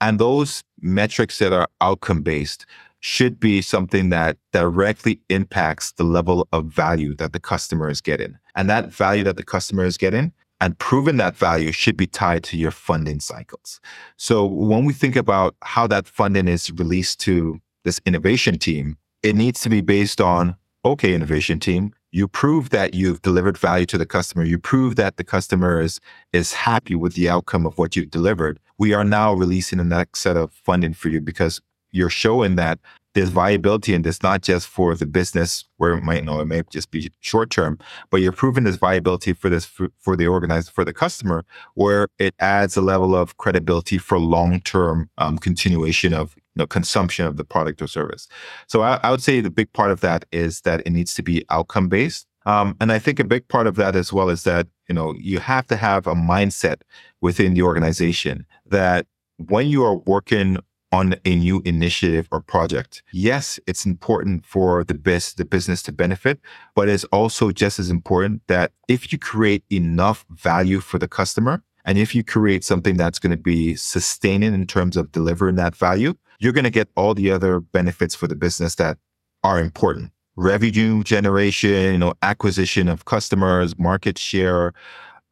[0.00, 2.66] And those metrics that are outcome based
[3.04, 8.34] should be something that directly impacts the level of value that the customer is getting.
[8.54, 12.44] And that value that the customer is getting and proving that value should be tied
[12.44, 13.78] to your funding cycles.
[14.16, 19.36] So when we think about how that funding is released to this innovation team, it
[19.36, 23.98] needs to be based on okay, innovation team, you prove that you've delivered value to
[23.98, 24.44] the customer.
[24.44, 26.00] You prove that the customer is,
[26.32, 28.60] is happy with the outcome of what you've delivered.
[28.78, 31.60] We are now releasing the next set of funding for you because
[31.94, 32.80] you're showing that
[33.14, 36.62] there's viability and it's not just for the business where it might know it may
[36.70, 37.78] just be short term,
[38.10, 41.44] but you're proving this viability for this for, for, the organized for the customer,
[41.74, 46.66] where it adds a level of credibility for long term um, continuation of you know,
[46.66, 48.28] consumption of the product or service.
[48.66, 51.22] So I, I would say the big part of that is that it needs to
[51.22, 52.26] be outcome based.
[52.46, 55.14] Um, and I think a big part of that as well is that, you know,
[55.18, 56.82] you have to have a mindset
[57.20, 59.06] within the organization that
[59.38, 60.58] when you are working
[60.94, 65.92] on a new initiative or project, yes, it's important for the best the business to
[65.92, 66.38] benefit,
[66.76, 71.62] but it's also just as important that if you create enough value for the customer,
[71.84, 75.74] and if you create something that's going to be sustaining in terms of delivering that
[75.74, 78.96] value, you're going to get all the other benefits for the business that
[79.42, 80.12] are important.
[80.36, 84.72] Revenue generation, you know, acquisition of customers, market share,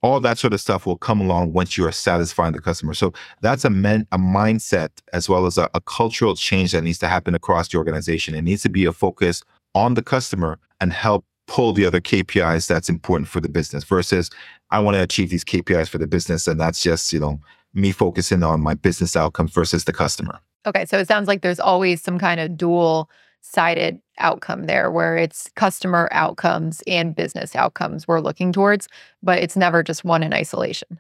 [0.03, 2.93] all that sort of stuff will come along once you are satisfying the customer.
[2.93, 6.99] So that's a men, a mindset as well as a, a cultural change that needs
[6.99, 8.35] to happen across the organization.
[8.35, 9.43] It needs to be a focus
[9.75, 14.31] on the customer and help pull the other KPIs that's important for the business versus
[14.71, 17.41] I want to achieve these KPIs for the business and that's just, you know,
[17.75, 20.41] me focusing on my business outcomes versus the customer.
[20.67, 23.11] Okay, so it sounds like there's always some kind of dual
[23.43, 28.89] sided outcome there where it's customer outcomes and business outcomes we're looking towards,
[29.23, 30.99] but it's never just one in isolation.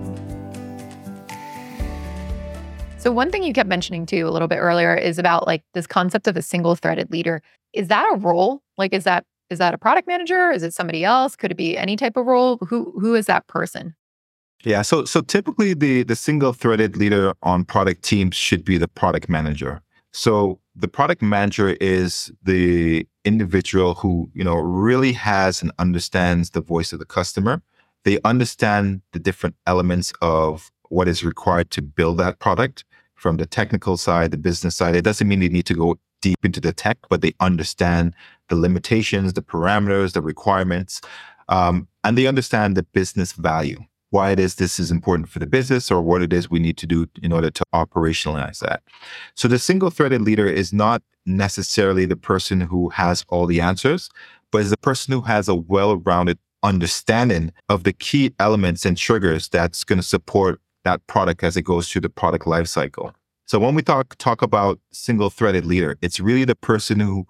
[2.97, 5.85] So one thing you kept mentioning too a little bit earlier is about like this
[5.85, 7.41] concept of a single threaded leader.
[7.73, 8.61] Is that a role?
[8.77, 10.51] Like is that is that a product manager?
[10.51, 11.35] Is it somebody else?
[11.35, 12.57] Could it be any type of role?
[12.67, 13.95] Who who is that person?
[14.63, 18.87] Yeah, so so typically the the single threaded leader on product teams should be the
[18.87, 19.81] product manager.
[20.11, 26.61] So the product manager is the individual who, you know, really has and understands the
[26.61, 27.61] voice of the customer.
[28.05, 32.85] They understand the different elements of what is required to build that product
[33.15, 34.95] from the technical side, the business side.
[34.95, 38.15] It doesn't mean they need to go deep into the tech, but they understand
[38.49, 41.01] the limitations, the parameters, the requirements,
[41.49, 43.79] um, and they understand the business value,
[44.09, 46.77] why it is this is important for the business or what it is we need
[46.77, 48.81] to do in order to operationalize that.
[49.35, 54.09] So the single threaded leader is not necessarily the person who has all the answers,
[54.51, 58.97] but is the person who has a well rounded understanding of the key elements and
[58.97, 63.13] triggers that's going to support that product as it goes through the product lifecycle.
[63.45, 67.27] So when we talk talk about single threaded leader, it's really the person who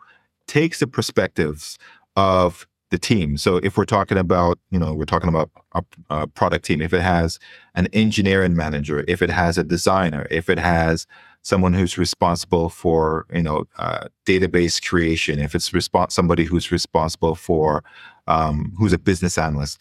[0.48, 1.78] takes the perspectives
[2.16, 3.38] of the team.
[3.38, 6.94] So if we're talking about, you know, we're talking about a, a, product team, if
[6.94, 7.40] it has
[7.74, 11.08] an engineering manager, if it has a designer, if it has
[11.42, 17.36] someone who's responsible for, you know, uh, database creation, if it's respons- somebody who's responsible
[17.36, 17.84] for,
[18.28, 19.80] um, who's a business analyst,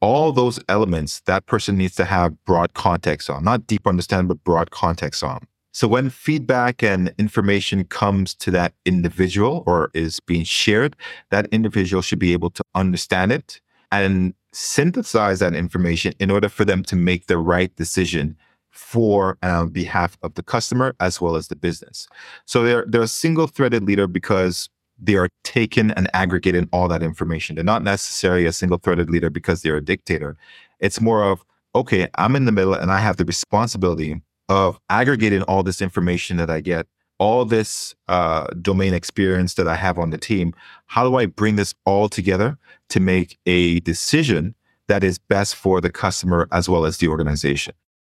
[0.00, 4.42] all those elements that person needs to have broad context on, not deep understanding, but
[4.44, 5.46] broad context on.
[5.74, 10.94] So when feedback and information comes to that individual or is being shared,
[11.30, 13.60] that individual should be able to understand it
[13.90, 18.36] and synthesize that information in order for them to make the right decision
[18.70, 22.06] for and on behalf of the customer as well as the business.
[22.46, 27.02] So they're they're a single threaded leader because they are taking and aggregating all that
[27.02, 27.56] information.
[27.56, 30.36] They're not necessarily a single threaded leader because they're a dictator.
[30.78, 31.44] It's more of,
[31.74, 36.36] okay, I'm in the middle and I have the responsibility of aggregating all this information
[36.36, 36.86] that I get,
[37.18, 40.54] all this uh, domain experience that I have on the team.
[40.86, 42.58] How do I bring this all together
[42.90, 44.54] to make a decision
[44.88, 47.74] that is best for the customer as well as the organization?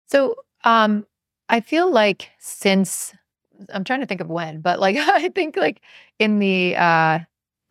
[0.08, 1.06] So, um,
[1.50, 3.14] I feel like since
[3.74, 5.82] I'm trying to think of when, but like I think like
[6.20, 7.20] in the uh,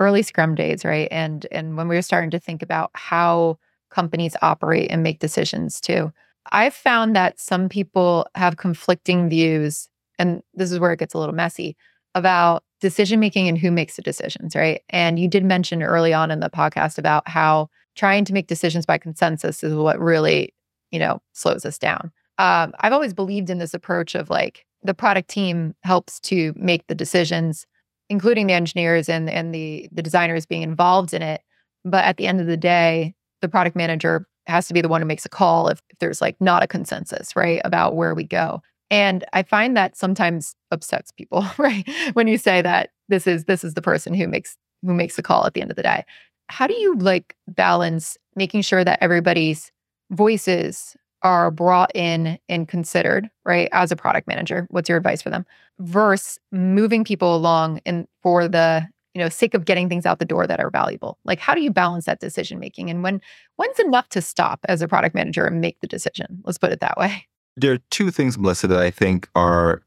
[0.00, 3.59] early Scrum days, right, and and when we were starting to think about how
[3.90, 6.12] companies operate and make decisions too.
[6.53, 9.88] I've found that some people have conflicting views,
[10.18, 11.76] and this is where it gets a little messy
[12.14, 14.82] about decision making and who makes the decisions, right?
[14.90, 18.86] And you did mention early on in the podcast about how trying to make decisions
[18.86, 20.55] by consensus is what really,
[20.90, 22.12] you know, slows us down.
[22.38, 26.86] Um, I've always believed in this approach of like the product team helps to make
[26.88, 27.66] the decisions,
[28.11, 31.42] including the engineers and and the the designers being involved in it.
[31.84, 35.01] But at the end of the day, the product manager has to be the one
[35.01, 38.24] who makes a call if, if there's like not a consensus, right, about where we
[38.24, 38.62] go.
[38.90, 41.88] And I find that sometimes upsets people, right?
[42.12, 45.22] When you say that this is this is the person who makes who makes the
[45.22, 46.05] call at the end of the day.
[46.51, 49.72] how do you like balance making sure that everybody's
[50.11, 53.68] voices are brought in and considered, right?
[53.72, 55.47] As a product manager, what's your advice for them?
[55.78, 60.24] Versus moving people along and for the, you know, sake of getting things out the
[60.24, 61.18] door that are valuable.
[61.24, 63.20] Like how do you balance that decision making and when
[63.56, 66.42] when's enough to stop as a product manager and make the decision?
[66.44, 67.26] Let's put it that way.
[67.56, 69.80] There are two things, Melissa, that I think are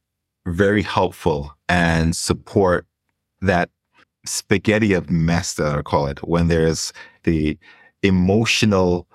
[0.45, 2.87] very helpful and support
[3.41, 3.69] that
[4.25, 7.57] spaghetti of mess that I call it when there's the
[8.03, 9.05] emotional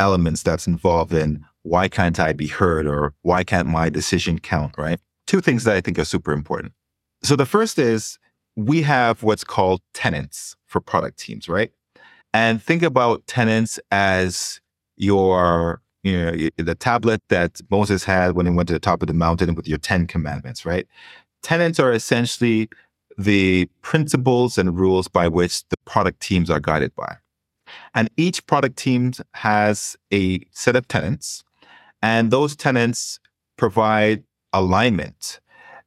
[0.00, 4.74] elements that's involved in why can't I be heard or why can't my decision count,
[4.76, 4.98] right?
[5.28, 6.72] Two things that I think are super important.
[7.22, 8.18] So the first is
[8.56, 11.70] we have what's called tenants for product teams, right?
[12.32, 14.60] And think about tenants as
[14.96, 19.08] your, you know, the tablet that Moses had when he went to the top of
[19.08, 20.86] the mountain with your 10 commandments, right?
[21.42, 22.68] Tenants are essentially
[23.18, 27.16] the principles and rules by which the product teams are guided by.
[27.94, 31.44] And each product team has a set of tenants
[32.02, 33.20] and those tenants
[33.56, 35.40] provide alignment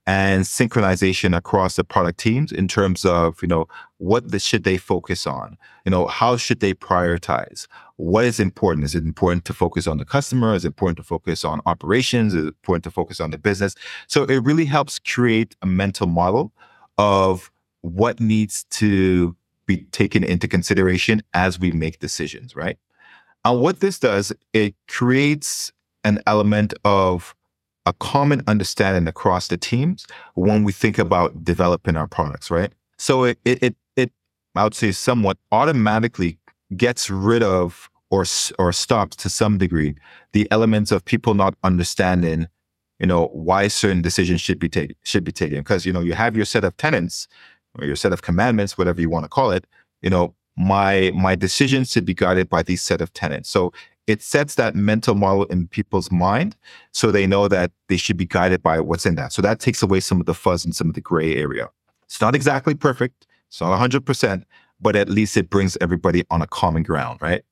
[0.06, 4.78] and synchronization across the product teams in terms of, you know, what the, should they
[4.78, 5.58] focus on?
[5.86, 7.68] You know, how should they prioritize?
[7.95, 8.84] What is important?
[8.84, 10.56] Is it important to focus on the customer?
[10.56, 12.34] Is it important to focus on operations?
[12.34, 13.76] Is it important to focus on the business?
[14.08, 16.51] So it really helps create a mental model
[16.97, 17.49] of
[17.82, 19.36] what needs to
[19.66, 22.78] be taken into consideration as we make decisions, right?
[23.45, 25.72] And what this does, it creates
[26.04, 27.36] an element of
[27.86, 32.71] a common understanding across the teams when we think about developing our products, right?
[32.97, 34.11] So it it it,
[34.55, 36.38] I would say somewhat automatically
[36.75, 38.25] gets rid of or
[38.59, 39.95] or stops to some degree
[40.31, 42.47] the elements of people not understanding,
[42.99, 46.13] you know, why certain decisions should be taken should be taken because you know you
[46.13, 47.27] have your set of tenants
[47.77, 49.65] or your set of commandments, whatever you want to call it.
[50.01, 53.49] You know, my my decisions should be guided by these set of tenants.
[53.49, 53.73] So
[54.08, 56.56] it sets that mental model in people's mind
[56.91, 59.32] so they know that they should be guided by what's in that.
[59.32, 61.70] So that takes away some of the fuzz and some of the gray area.
[62.04, 64.43] It's not exactly perfect, it's not 100%,
[64.82, 67.43] but at least it brings everybody on a common ground, right?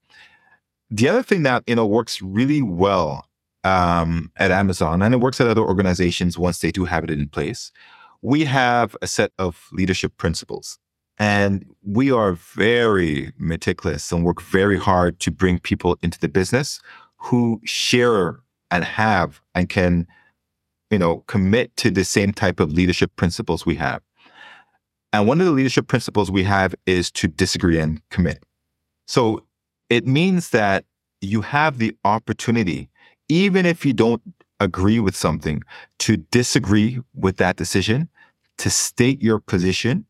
[0.89, 3.26] The other thing that, you know, works really well
[3.64, 7.30] um, at Amazon and it works at other organizations once they do have it in
[7.30, 7.72] place,
[8.22, 10.78] we have a set of leadership principles.
[11.22, 16.82] And we are very meticulous and work very hard to bring people into the business
[17.17, 18.39] who share
[18.72, 20.07] and have and can,
[20.89, 24.01] you know, commit to the same type of leadership principles we have.
[25.13, 28.43] And one of the leadership principles we have is to disagree and commit.
[29.05, 29.45] So
[29.91, 30.86] it means that
[31.22, 32.89] you have the opportunity,
[33.30, 34.24] even if you don't
[34.59, 35.61] agree with something,
[35.99, 38.09] to disagree with that decision,
[38.57, 40.07] to state your position,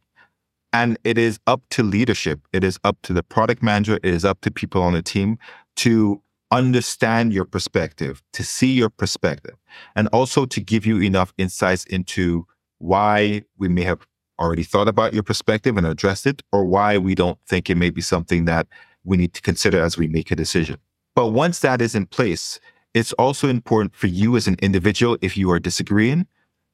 [0.73, 2.39] and it is up to leadership.
[2.53, 3.95] It is up to the product manager.
[3.95, 5.37] It is up to people on the team
[5.77, 9.55] to understand your perspective, to see your perspective,
[9.95, 12.45] and also to give you enough insights into
[12.79, 14.05] why we may have
[14.39, 17.89] already thought about your perspective and addressed it, or why we don't think it may
[17.89, 18.67] be something that
[19.03, 20.77] we need to consider as we make a decision.
[21.15, 22.59] But once that is in place,
[22.93, 26.27] it's also important for you as an individual, if you are disagreeing,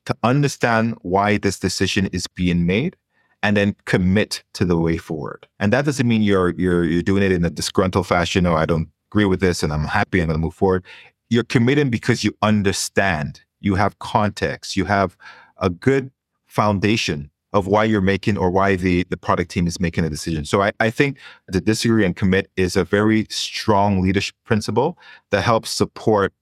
[0.05, 2.95] to understand why this decision is being made
[3.43, 5.47] and then commit to the way forward.
[5.59, 8.65] And that doesn't mean you're you're you're doing it in a disgruntled fashion or I
[8.65, 10.83] don't agree with this and I'm happy and I'm gonna move forward.
[11.29, 15.17] You're committing because you understand, you have context, you have
[15.57, 16.11] a good
[16.45, 20.45] foundation of why you're making or why the, the product team is making a decision.
[20.45, 21.17] So I, I think
[21.47, 24.97] the disagree and commit is a very strong leadership principle
[25.31, 26.33] that helps support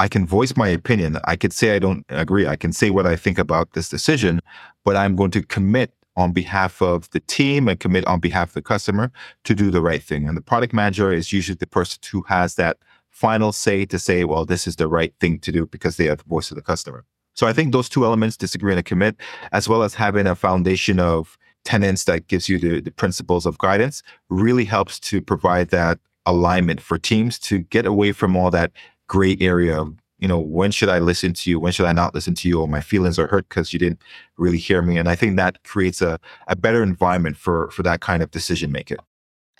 [0.00, 1.18] I can voice my opinion.
[1.24, 2.46] I could say I don't agree.
[2.46, 4.40] I can say what I think about this decision,
[4.84, 8.54] but I'm going to commit on behalf of the team and commit on behalf of
[8.54, 9.10] the customer
[9.44, 10.26] to do the right thing.
[10.26, 12.76] And the product manager is usually the person who has that
[13.08, 16.16] final say to say, well, this is the right thing to do because they are
[16.16, 17.04] the voice of the customer.
[17.34, 19.14] So I think those two elements, disagree and commit,
[19.52, 23.56] as well as having a foundation of tenants that gives you the, the principles of
[23.58, 28.72] guidance, really helps to provide that alignment for teams to get away from all that
[29.06, 29.84] gray area
[30.18, 31.60] you know, when should I listen to you?
[31.60, 32.60] When should I not listen to you?
[32.60, 34.02] Or my feelings are hurt because you didn't
[34.36, 34.98] really hear me.
[34.98, 38.72] And I think that creates a, a better environment for for that kind of decision
[38.72, 38.98] making.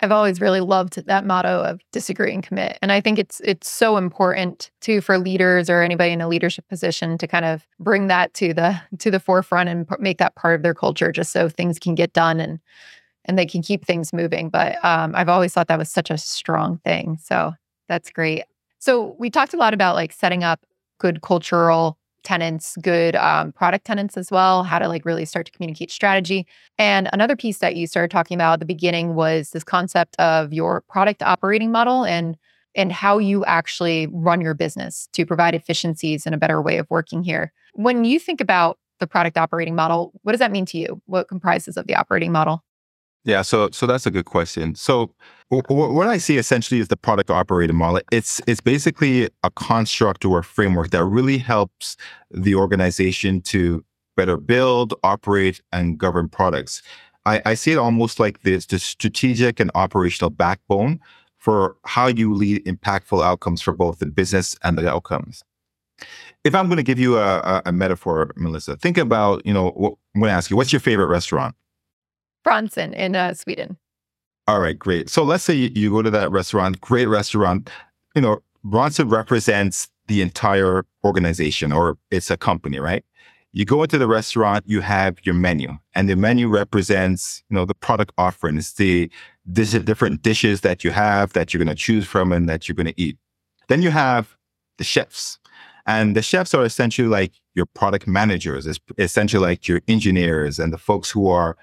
[0.01, 2.79] I've always really loved that motto of disagree and commit.
[2.81, 6.67] And I think it's it's so important too for leaders or anybody in a leadership
[6.69, 10.55] position to kind of bring that to the to the forefront and make that part
[10.55, 12.59] of their culture just so things can get done and
[13.25, 14.49] and they can keep things moving.
[14.49, 17.17] But um, I've always thought that was such a strong thing.
[17.21, 17.53] So
[17.87, 18.43] that's great.
[18.79, 20.65] So we talked a lot about like setting up
[20.99, 25.51] good cultural tenants, good um, product tenants as well, how to like really start to
[25.51, 26.45] communicate strategy.
[26.77, 30.53] And another piece that you started talking about at the beginning was this concept of
[30.53, 32.37] your product operating model and
[32.75, 36.85] and how you actually run your business to provide efficiencies and a better way of
[36.89, 37.51] working here.
[37.73, 41.01] When you think about the product operating model, what does that mean to you?
[41.07, 42.63] What comprises of the operating model?
[43.25, 44.75] Yeah, so so that's a good question.
[44.75, 45.13] So
[45.51, 48.01] w- w- what I see essentially is the product operating model.
[48.11, 51.97] It's it's basically a construct or a framework that really helps
[52.31, 53.83] the organization to
[54.15, 56.81] better build, operate, and govern products.
[57.25, 60.99] I, I see it almost like this the strategic and operational backbone
[61.37, 65.43] for how you lead impactful outcomes for both the business and the outcomes.
[66.43, 69.69] If I'm going to give you a, a, a metaphor, Melissa, think about, you know,
[70.15, 71.55] I'm going to ask you, what's your favorite restaurant?
[72.49, 73.77] Frantzén in uh, Sweden.
[74.47, 75.09] All right, great.
[75.09, 77.69] So let's say you, go to that restaurant, great restaurant.
[78.15, 83.05] You know, Frantzén represents the entire organization or it's a company, right?
[83.51, 87.65] You go into the restaurant, you have your menu, and the menu represents, you know,
[87.65, 89.09] the product offerings, the
[89.45, 92.75] this different dishes that you have that you're going to choose from and that you're
[92.75, 93.17] going to eat.
[93.67, 94.37] Then you have
[94.77, 95.39] the chefs,
[95.87, 98.67] and the chefs are essentially like your product managers.
[98.67, 101.57] It's essentially like your engineers and the folks who are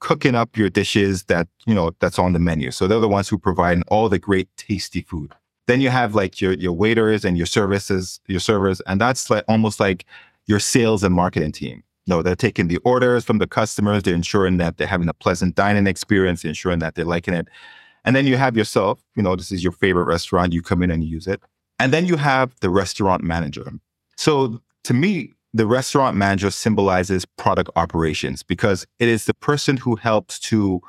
[0.00, 2.70] cooking up your dishes that, you know, that's on the menu.
[2.70, 5.34] So they're the ones who provide all the great tasty food.
[5.66, 9.44] Then you have like your, your waiters and your services, your servers, and that's like
[9.46, 10.04] almost like
[10.46, 11.84] your sales and marketing team.
[12.06, 15.54] No, they're taking the orders from the customers, they're ensuring that they're having a pleasant
[15.54, 17.46] dining experience, ensuring that they're liking it.
[18.04, 20.90] And then you have yourself, you know, this is your favorite restaurant, you come in
[20.90, 21.40] and use it.
[21.78, 23.70] And then you have the restaurant manager.
[24.16, 29.96] So to me, the restaurant manager symbolizes product operations because it is the person who
[29.96, 30.80] helps to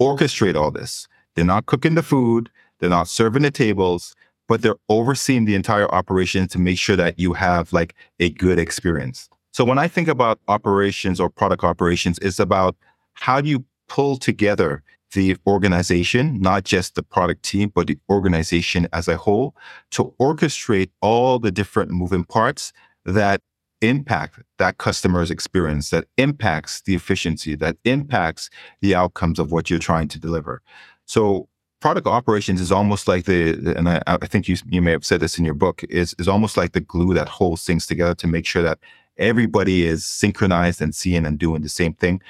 [0.00, 1.06] orchestrate all this.
[1.34, 4.14] They're not cooking the food, they're not serving the tables,
[4.48, 8.58] but they're overseeing the entire operation to make sure that you have like a good
[8.58, 9.28] experience.
[9.52, 12.76] So when I think about operations or product operations, it's about
[13.14, 18.88] how do you pull together the organization, not just the product team, but the organization
[18.92, 19.54] as a whole
[19.92, 22.72] to orchestrate all the different moving parts
[23.04, 23.40] that
[23.88, 29.78] impact that customer's experience, that impacts the efficiency, that impacts the outcomes of what you're
[29.78, 30.62] trying to deliver.
[31.06, 31.48] So
[31.80, 35.20] product operations is almost like the, and I, I, think you you may have said
[35.20, 38.26] this in your book, is is almost like the glue that holds things together to
[38.26, 38.78] make sure that
[39.18, 42.20] everybody is synchronized and seeing and doing the same thing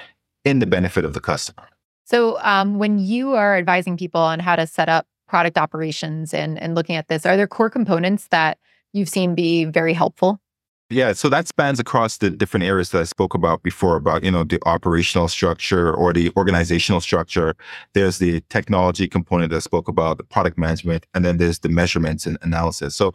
[0.45, 1.67] in the benefit of the customer.
[2.05, 6.59] So um, when you are advising people on how to set up product operations and
[6.59, 8.57] and looking at this, are there core components that
[8.93, 10.39] you've seen be very helpful?
[10.89, 14.31] Yeah, so that spans across the different areas that I spoke about before about, you
[14.31, 17.55] know, the operational structure or the organizational structure.
[17.91, 21.67] There's the technology component that I spoke about, the product management, and then there's the
[21.67, 22.95] measurements and analysis.
[22.95, 23.11] So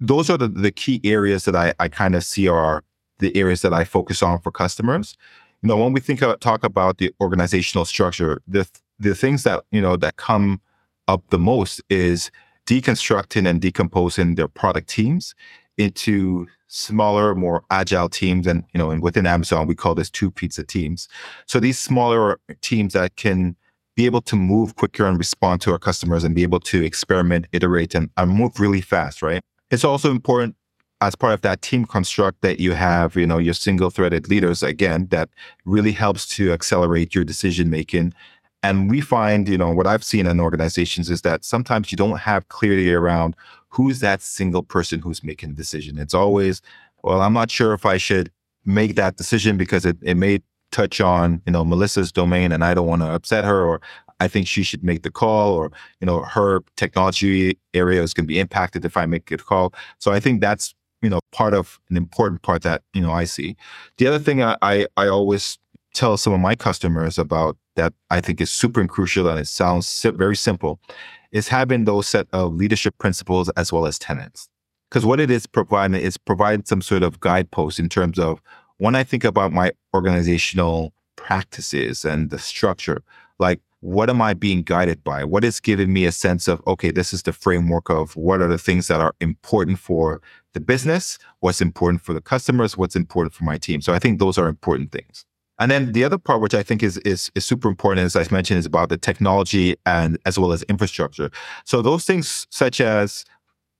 [0.00, 2.82] those are the, the key areas that I, I kind of see are
[3.20, 5.16] the areas that I focus on for customers.
[5.62, 9.62] You know, when we think about, talk about the organizational structure, the the things that,
[9.70, 10.60] you know, that come
[11.06, 12.30] up the most is
[12.66, 15.34] deconstructing and decomposing their product teams
[15.76, 18.46] into smaller, more agile teams.
[18.46, 21.08] And, you know, and within Amazon, we call this two pizza teams.
[21.46, 23.56] So these smaller teams that can
[23.96, 27.46] be able to move quicker and respond to our customers and be able to experiment,
[27.52, 29.40] iterate, and, and move really fast, right?
[29.70, 30.54] It's also important
[31.00, 34.62] as part of that team construct that you have, you know, your single threaded leaders
[34.62, 35.28] again, that
[35.64, 38.14] really helps to accelerate your decision making.
[38.62, 42.18] And we find, you know, what I've seen in organizations is that sometimes you don't
[42.18, 43.36] have clarity around
[43.68, 45.98] who's that single person who's making the decision.
[45.98, 46.62] It's always,
[47.02, 48.30] well, I'm not sure if I should
[48.64, 50.40] make that decision because it, it may
[50.72, 53.80] touch on, you know, Melissa's domain and I don't want to upset her or
[54.18, 58.24] I think she should make the call or, you know, her technology area is going
[58.24, 59.74] to be impacted if I make a call.
[59.98, 63.24] So I think that's, you know, part of an important part that, you know, I
[63.24, 63.56] see.
[63.98, 65.58] The other thing I, I, I always
[65.96, 70.02] tell some of my customers about that I think is super crucial and it sounds
[70.02, 70.78] very simple
[71.32, 74.48] is having those set of leadership principles as well as tenants.
[74.88, 78.40] Because what it is providing is providing some sort of guidepost in terms of
[78.76, 83.02] when I think about my organizational practices and the structure,
[83.38, 85.24] like what am I being guided by?
[85.24, 88.48] What is giving me a sense of, okay, this is the framework of what are
[88.48, 90.20] the things that are important for
[90.52, 93.80] the business, what's important for the customers, what's important for my team.
[93.80, 95.24] So I think those are important things.
[95.58, 98.26] And then the other part, which I think is, is, is super important, as I
[98.30, 101.30] mentioned, is about the technology and as well as infrastructure.
[101.64, 103.24] So those things such as,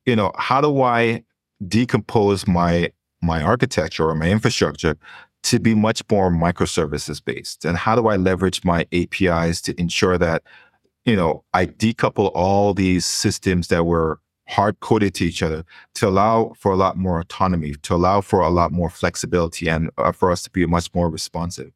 [0.06, 1.22] you know, how do I
[1.66, 4.96] decompose my my architecture or my infrastructure
[5.42, 7.64] to be much more microservices based?
[7.64, 10.42] And how do I leverage my APIs to ensure that,
[11.04, 16.08] you know, I decouple all these systems that were hard coded to each other to
[16.08, 20.12] allow for a lot more autonomy, to allow for a lot more flexibility and uh,
[20.12, 21.72] for us to be much more responsive.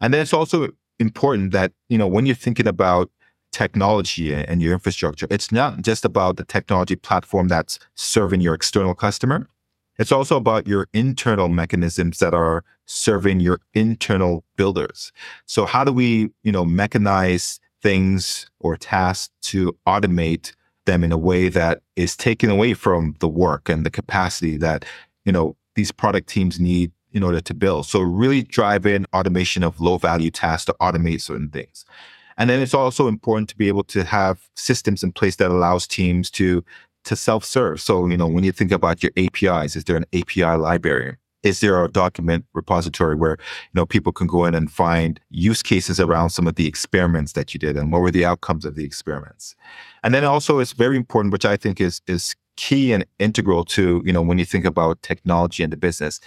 [0.00, 0.68] And then it's also
[0.98, 3.10] important that, you know, when you're thinking about
[3.52, 8.94] technology and your infrastructure, it's not just about the technology platform that's serving your external
[8.94, 9.48] customer.
[9.98, 15.12] It's also about your internal mechanisms that are serving your internal builders.
[15.46, 20.52] So how do we, you know, mechanize things or tasks to automate
[20.86, 24.84] them in a way that is taken away from the work and the capacity that,
[25.24, 27.86] you know, these product teams need in order to build.
[27.86, 31.84] So really drive in automation of low value tasks to automate certain things.
[32.36, 35.86] And then it's also important to be able to have systems in place that allows
[35.86, 36.64] teams to
[37.04, 37.80] to self-serve.
[37.80, 41.16] So, you know, when you think about your APIs, is there an API library?
[41.44, 45.62] Is there a document repository where, you know, people can go in and find use
[45.62, 48.74] cases around some of the experiments that you did and what were the outcomes of
[48.74, 49.54] the experiments?
[50.02, 54.02] And then also it's very important, which I think is is key and integral to,
[54.04, 56.20] you know, when you think about technology and the business,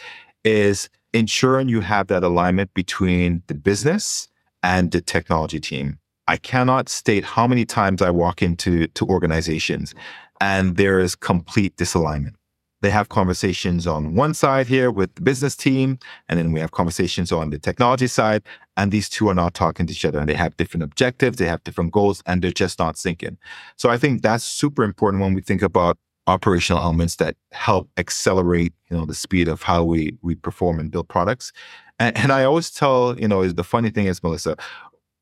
[0.43, 4.27] is ensuring you have that alignment between the business
[4.61, 5.99] and the technology team.
[6.27, 9.95] I cannot state how many times I walk into to organizations
[10.41, 12.35] and there is complete disalignment.
[12.81, 15.97] They have conversations on one side here with the business team,
[16.29, 18.43] and then we have conversations on the technology side,
[18.75, 20.19] and these two are not talking to each other.
[20.19, 23.37] And they have different objectives, they have different goals, and they're just not syncing.
[23.77, 25.97] So I think that's super important when we think about
[26.27, 30.91] operational elements that help accelerate, you know, the speed of how we we perform and
[30.91, 31.53] build products.
[31.99, 34.55] And, and I always tell, you know, is the funny thing is, Melissa,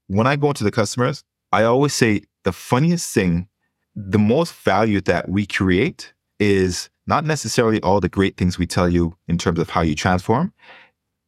[0.08, 3.48] when I go to the customers, I always say the funniest thing
[3.96, 8.90] the most value that we create is not necessarily all the great things we tell
[8.90, 10.54] you in terms of how you transform.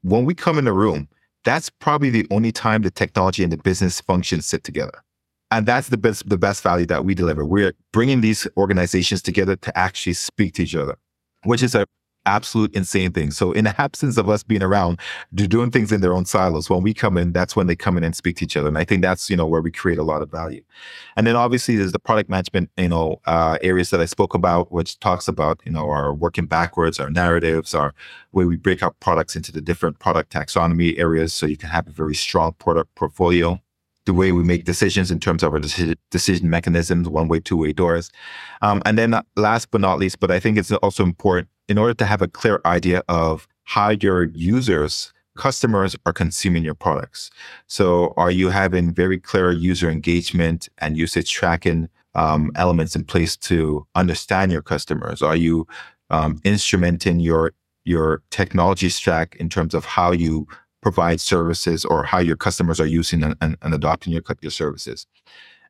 [0.02, 1.08] When we come in a room,
[1.44, 5.04] that's probably the only time the technology and the business functions sit together.
[5.50, 7.46] And that's the best, the best value that we deliver.
[7.46, 10.98] We're bringing these organizations together to actually speak to each other,
[11.44, 11.86] which is a
[12.28, 13.38] absolute insane things.
[13.38, 15.00] So in the absence of us being around,
[15.32, 16.70] they're doing things in their own silos.
[16.70, 18.68] When we come in, that's when they come in and speak to each other.
[18.68, 20.64] And I think that's, you know, where we create a lot of value.
[21.16, 24.72] And then obviously there's the product management, you know, uh, areas that I spoke about,
[24.72, 27.96] which talks about, you know, our working backwards, our narratives, our
[28.34, 31.34] way we break up products into the different product taxonomy areas.
[31.34, 33.60] So you can have a very strong product portfolio
[34.06, 37.74] the way we make decisions in terms of our decision mechanisms, one way, two way
[37.74, 38.10] doors.
[38.62, 41.94] Um, and then last but not least, but I think it's also important in order
[41.94, 47.30] to have a clear idea of how your users, customers are consuming your products.
[47.68, 53.38] So are you having very clear user engagement and usage tracking um, elements in place
[53.38, 55.22] to understand your customers?
[55.22, 55.68] Are you
[56.10, 57.54] um, instrumenting your
[57.84, 60.46] your technology stack in terms of how you
[60.82, 65.08] provide services or how your customers are using and, and, and adopting your, your services?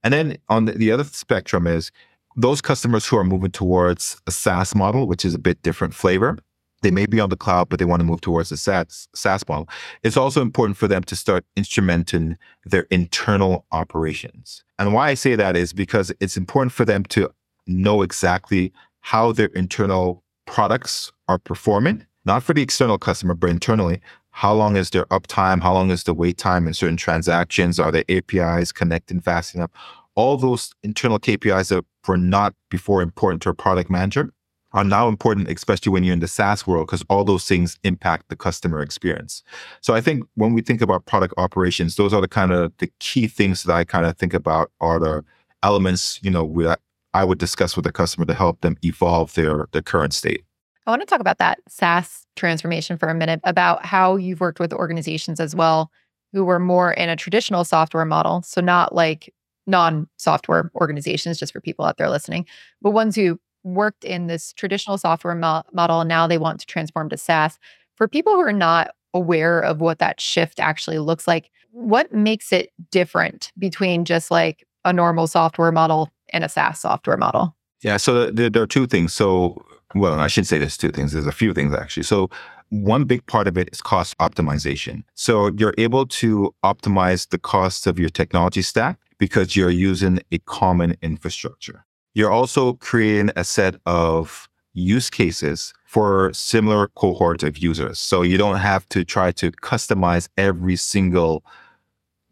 [0.04, 1.92] And then on the, the other spectrum is
[2.38, 6.38] those customers who are moving towards a SaaS model, which is a bit different flavor,
[6.84, 9.48] they may be on the cloud, but they want to move towards the SaaS, SaaS
[9.50, 9.68] model.
[10.04, 14.64] It's also important for them to start instrumenting their internal operations.
[14.78, 17.32] And why I say that is because it's important for them to
[17.66, 18.72] know exactly
[19.02, 24.00] how their internal products are performing, not for the external customer, but internally.
[24.30, 25.64] How long is their uptime?
[25.64, 27.80] How long is the wait time in certain transactions?
[27.80, 29.72] Are the APIs connecting fast enough?
[30.18, 34.34] All those internal KPIs that were not before important to a product manager
[34.74, 38.28] are now important, especially when you're in the SaaS world, because all those things impact
[38.28, 39.44] the customer experience.
[39.80, 42.92] So I think when we think about product operations, those are the kind of the
[43.00, 45.24] key things that I kind of think about are the
[45.64, 46.82] elements, you know, that
[47.14, 50.44] I would discuss with the customer to help them evolve their their current state.
[50.88, 54.60] I want to talk about that SaaS transformation for a minute, about how you've worked
[54.60, 55.92] with organizations as well
[56.34, 58.42] who were more in a traditional software model.
[58.42, 59.34] So not like
[59.68, 62.46] non software organizations, just for people out there listening,
[62.82, 66.66] but ones who worked in this traditional software mo- model and now they want to
[66.66, 67.60] transform to SaaS.
[67.96, 72.54] For people who are not aware of what that shift actually looks like, what makes
[72.54, 77.56] it different between just like a normal software model and a SaaS software model?
[77.82, 79.14] Yeah, so there, there are two things.
[79.14, 79.64] So,
[79.94, 81.12] well, I should say there's two things.
[81.12, 82.04] There's a few things actually.
[82.04, 82.30] So,
[82.70, 85.04] one big part of it is cost optimization.
[85.14, 90.38] So, you're able to optimize the cost of your technology stack because you're using a
[90.40, 91.86] common infrastructure.
[92.14, 97.98] You're also creating a set of use cases for similar cohorts of users.
[97.98, 101.44] So you don't have to try to customize every single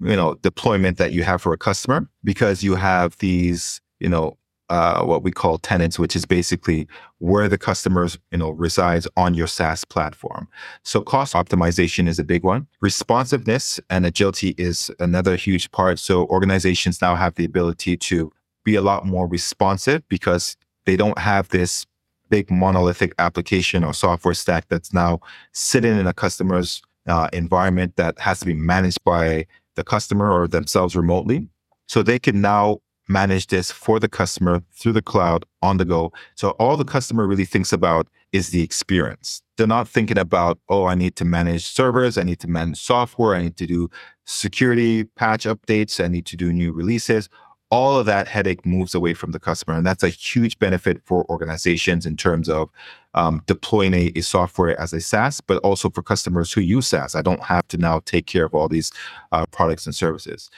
[0.01, 4.37] you know deployment that you have for a customer because you have these you know
[4.69, 6.87] uh, what we call tenants, which is basically
[7.19, 10.47] where the customers, you know, resides on your SaaS platform.
[10.83, 12.67] So cost optimization is a big one.
[12.81, 15.99] Responsiveness and agility is another huge part.
[15.99, 18.31] So organizations now have the ability to
[18.63, 21.85] be a lot more responsive because They don't have this
[22.29, 25.19] big monolithic application or software stack that's now
[25.51, 29.45] sitting in a customer's uh, environment that has to be managed by
[29.75, 31.47] the customer or themselves remotely.
[31.87, 36.11] So they can now manage this for the customer through the cloud on the go.
[36.35, 39.41] So all the customer really thinks about is the experience.
[39.57, 43.35] They're not thinking about, oh, I need to manage servers, I need to manage software,
[43.35, 43.89] I need to do
[44.25, 47.29] security patch updates, I need to do new releases.
[47.71, 49.75] All of that headache moves away from the customer.
[49.75, 52.69] And that's a huge benefit for organizations in terms of
[53.15, 57.15] um, deploying a, a, software as a SaaS, but also for customers who use SaaS.
[57.15, 58.91] I don't have to now take care of all these
[59.31, 60.51] uh, products and services.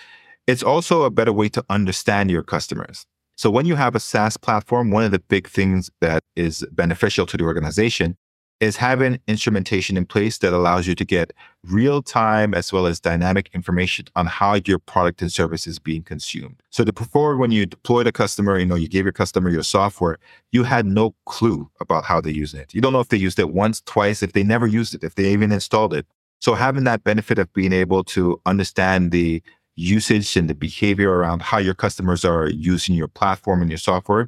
[0.48, 3.06] It's also a better way to understand your customers.
[3.36, 7.26] So when you have a SaaS platform, one of the big things that is beneficial
[7.28, 8.18] to the organization
[8.60, 11.32] is having instrumentation in place that allows you to get
[11.64, 16.02] real time as well as dynamic information on how your product and service is being
[16.02, 16.64] consumed.
[16.72, 20.18] So before when you deployed a customer, you know, you gave your customer your software,
[20.52, 22.74] you had no clue about how they use it.
[22.74, 25.14] You don't know if they used it once, twice, if they never used it, if
[25.14, 26.08] they even installed it.
[26.40, 29.42] So having that benefit of being able to understand the
[29.78, 34.28] usage and the behavior around how your customers are using your platform and your software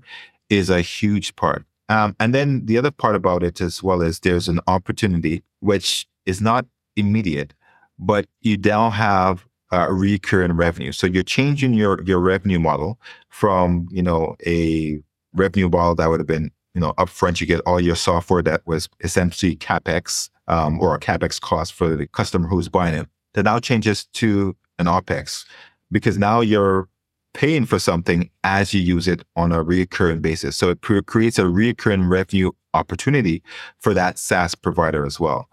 [0.50, 1.66] is a huge part.
[1.89, 6.08] Um, and then the other part about it as well is there's an opportunity which
[6.26, 7.54] is not immediate,
[7.97, 10.91] but you now have a recurring revenue.
[10.91, 15.02] So you're changing your your revenue model from you know a
[15.34, 17.41] revenue model that would have been you know upfront.
[17.41, 21.95] You get all your software that was essentially capex um, or a capex cost for
[21.95, 23.08] the customer who's buying it.
[23.34, 25.45] That now changes to an OPEX
[25.91, 26.88] because now you're
[27.34, 30.55] paying for something as you use it on a recurring basis.
[30.55, 33.43] So it creates a recurring revenue opportunity
[33.80, 35.47] for that SaaS provider as well.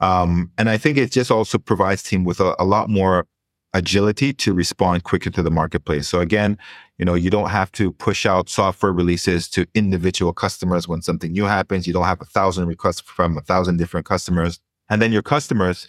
[0.00, 3.26] Um, and I think it just also provides team with a, a lot more
[3.74, 6.08] agility to respond quicker to the marketplace.
[6.08, 6.58] So again,
[6.98, 11.32] you know, you don't have to push out software releases to individual customers when something
[11.32, 11.86] new happens.
[11.86, 14.58] You don't have a thousand requests from a thousand different customers.
[14.88, 15.86] And then your customers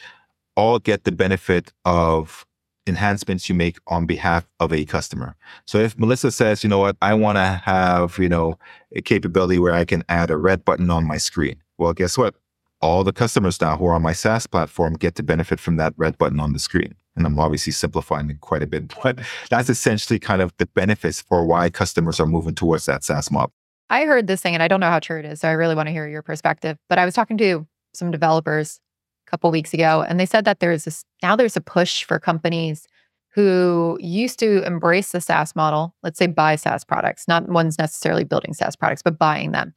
[0.56, 2.46] all get the benefit of
[2.88, 5.36] enhancements you make on behalf of a customer.
[5.66, 8.58] So if Melissa says, you know what, I want to have, you know,
[8.96, 11.62] a capability where I can add a red button on my screen.
[11.78, 12.36] Well, guess what?
[12.82, 15.94] All the customers now who are on my SaaS platform get to benefit from that
[15.98, 16.96] red button on the screen.
[17.16, 19.20] And I'm obviously simplifying it quite a bit, but
[19.50, 23.54] that's essentially kind of the benefits for why customers are moving towards that SaaS model.
[23.90, 25.42] I heard this thing and I don't know how true it is.
[25.42, 26.78] So I really want to hear your perspective.
[26.88, 28.80] But I was talking to some developers
[29.32, 32.88] couple weeks ago, and they said that there's this now there's a push for companies
[33.34, 38.26] who used to embrace the SaaS model, let's say buy SaaS products, not ones necessarily
[38.26, 39.74] building SaaS products, but buying them,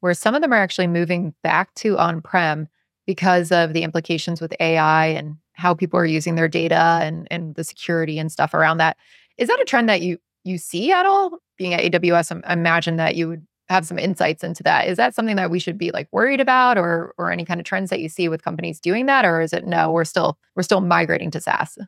[0.00, 2.68] where some of them are actually moving back to on prem
[3.06, 7.54] because of the implications with AI and how people are using their data and, and
[7.54, 8.98] the security and stuff around that.
[9.38, 11.38] Is that a trend that you you see at all?
[11.56, 14.88] Being at AWS, I imagine that you would have some insights into that.
[14.88, 17.66] Is that something that we should be like worried about or or any kind of
[17.66, 19.24] trends that you see with companies doing that?
[19.24, 21.78] Or is it no, we're still we're still migrating to SaaS?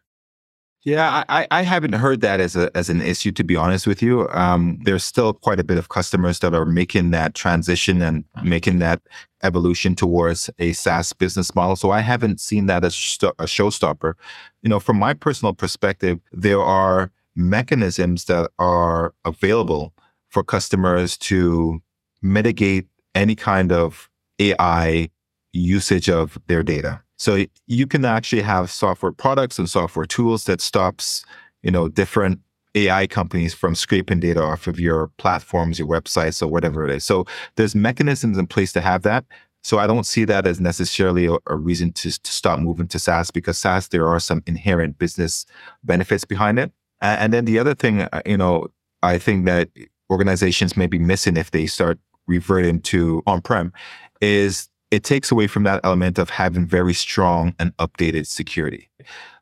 [0.83, 4.03] Yeah, I, I haven't heard that as a as an issue to be honest with
[4.03, 4.29] you.
[4.31, 8.79] Um, there's still quite a bit of customers that are making that transition and making
[8.79, 9.03] that
[9.43, 11.77] evolution towards a SaaS business model.
[11.77, 14.15] So I haven't seen that as a showstopper.
[14.63, 19.93] You know, from my personal perspective, there are mechanisms that are available
[20.31, 21.83] for customers to
[22.23, 24.09] mitigate any kind of
[24.39, 25.11] AI
[25.53, 27.03] usage of their data.
[27.19, 31.25] So you can actually have software products and software tools that stops,
[31.63, 32.41] you know, different
[32.75, 37.05] AI companies from scraping data off of your platforms, your websites, or whatever it is.
[37.05, 37.27] So
[37.57, 39.25] there's mechanisms in place to have that.
[39.63, 42.99] So I don't see that as necessarily a, a reason to, to stop moving to
[42.99, 45.45] SaaS because SaaS, there are some inherent business
[45.85, 46.73] benefits behind it.
[47.03, 48.69] And, and then the other thing, uh, you know,
[49.03, 49.69] I think that
[50.11, 53.73] organizations may be missing if they start reverting to on-prem
[54.21, 58.91] is it takes away from that element of having very strong and updated security.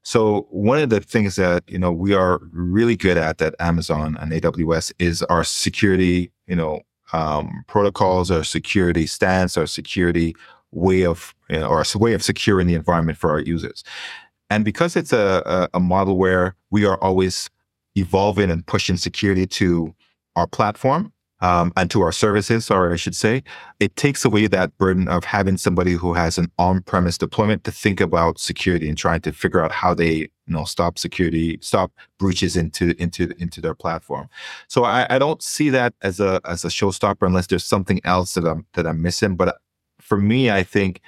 [0.03, 4.17] So one of the things that you know we are really good at at Amazon
[4.21, 6.81] and AWS is our security, you know,
[7.13, 10.35] um, protocols, our security stance, our security
[10.71, 13.83] way of you know, or way of securing the environment for our users.
[14.51, 17.51] And because it's a, a, a model where we are always
[17.97, 19.95] evolving and pushing security to
[20.39, 23.43] our platform um, and to our services, or I should say,
[23.79, 28.01] it takes away that burden of having somebody who has an on-premise deployment to think
[28.01, 32.57] about security and trying to figure out how they, you know, stop security, stop breaches
[32.57, 34.29] into into into their platform.
[34.67, 38.35] So I, I don't see that as a as a showstopper unless there's something else
[38.35, 39.37] that I'm that I'm missing.
[39.37, 39.59] But
[40.01, 41.01] for me, I think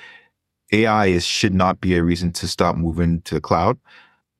[0.73, 3.79] AI is should not be a reason to stop moving to the cloud.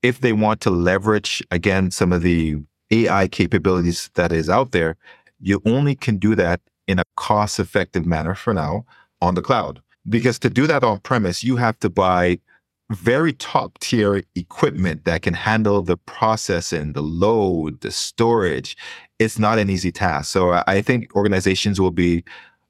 [0.01, 2.57] If they want to leverage again some of the
[2.91, 4.97] AI capabilities that is out there,
[5.39, 8.85] you only can do that in a cost effective manner for now
[9.21, 9.81] on the cloud.
[10.09, 12.39] Because to do that on premise, you have to buy
[12.91, 18.75] very top tier equipment that can handle the processing, the load, the storage.
[19.19, 20.31] It's not an easy task.
[20.31, 22.23] So I think organizations will be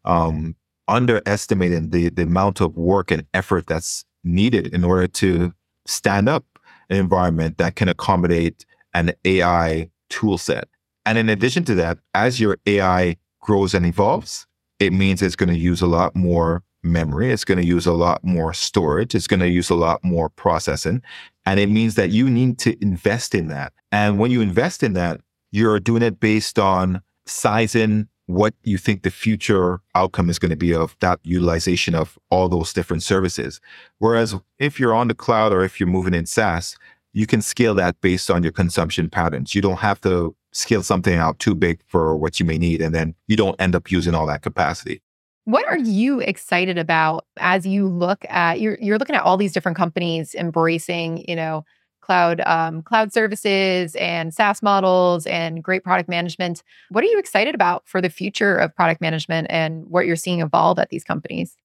[0.06, 0.56] um,
[0.88, 5.54] underestimating the, the amount of work and effort that's needed in order to
[5.88, 6.46] stand up
[6.90, 10.68] an environment that can accommodate an AI tool set.
[11.06, 14.46] And in addition to that, as your AI grows and evolves,
[14.80, 17.32] it means it's going to use a lot more memory.
[17.32, 19.16] It's going to use a lot more storage.
[19.16, 21.02] It's going to use a lot more processing.
[21.46, 23.74] And it means that you need to invest in that.
[23.92, 29.04] And when you invest in that, you're doing it based on sizing what you think
[29.04, 33.60] the future outcome is going to be of that utilization of all those different services.
[34.00, 36.78] Whereas if you're on the cloud or if you're moving in SaaS,
[37.14, 39.54] you can scale that based on your consumption patterns.
[39.56, 42.94] You don't have to scale something out too big for what you may need, and
[42.94, 45.02] then you don't end up using all that capacity.
[45.46, 49.54] What are you excited about as you look at you're you're looking at all these
[49.54, 51.66] different companies embracing, you know,
[52.02, 56.62] cloud um, cloud services and SaaS models and great product management.
[56.90, 60.42] What are you excited about for the future of product management and what you're seeing
[60.42, 61.56] evolve at these companies?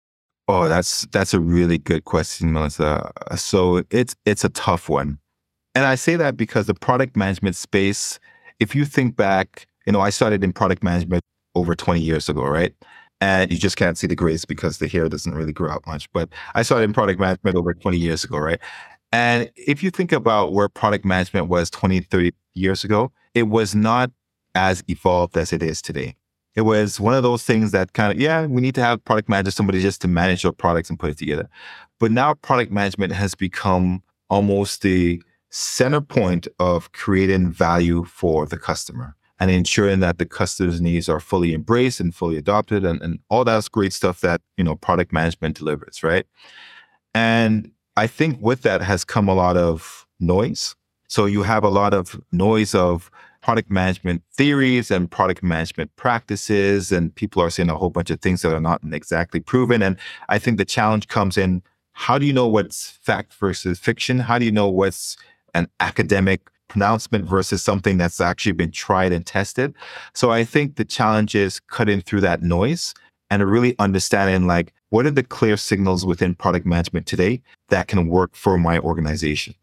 [0.49, 3.11] Oh, that's that's a really good question, Melissa.
[3.37, 5.19] So it's it's a tough one.
[5.77, 8.19] And I say that because the product management space,
[8.61, 11.23] if you think back, you know, I started in product management
[11.55, 12.75] over 20 years ago, right?
[13.21, 16.11] And you just can't see the grace because the hair doesn't really grow out much.
[16.15, 18.59] But I started in product management over 20 years ago, right?
[19.13, 23.75] And if you think about where product management was 20, 30 years ago, it was
[23.75, 24.11] not
[24.55, 26.17] as evolved as it is today.
[26.55, 29.29] It was one of those things that kind of, yeah, we need to have product
[29.29, 31.51] manager, somebody just to manage your products and put it together.
[32.01, 35.21] But now product management has become almost the
[35.57, 41.19] center point of creating value for the customer and ensuring that the customer's needs are
[41.19, 45.15] fully embraced and fully adopted and, and all that's great stuff that, you know, product
[45.15, 46.27] management delivers, right?
[47.15, 50.77] And I think with that has come a lot of noise.
[51.09, 56.93] So you have a lot of noise of product management theories and product management practices,
[56.93, 59.83] and people are saying a whole bunch of things that are not exactly proven.
[59.83, 59.97] And
[60.29, 64.19] I think the challenge comes in how do you know what's fact versus fiction?
[64.19, 65.17] How do you know what's
[65.57, 69.75] an academic pronouncement versus something that's actually been tried and tested?
[70.15, 72.95] So I think the challenge is cutting through that noise
[73.31, 78.07] and really understanding like what are the clear signals within product management today that can
[78.07, 79.55] work for my organization?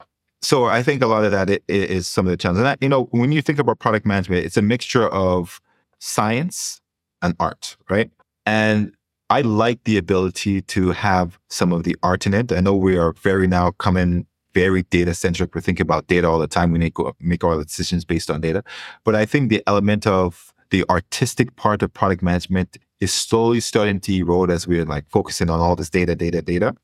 [0.41, 2.59] So I think a lot of that is some of the challenges.
[2.59, 5.61] And that, you know, when you think about product management, it's a mixture of
[5.99, 6.81] science
[7.21, 8.11] and art, right?
[8.45, 8.93] And
[9.29, 12.51] I like the ability to have some of the art in it.
[12.51, 15.55] I know we are very now coming very data centric.
[15.55, 16.71] We think about data all the time.
[16.71, 18.63] We make, make all the decisions based on data.
[19.03, 23.99] But I think the element of the artistic part of product management is slowly starting
[24.01, 26.75] to erode as we're like focusing on all this data, data, data.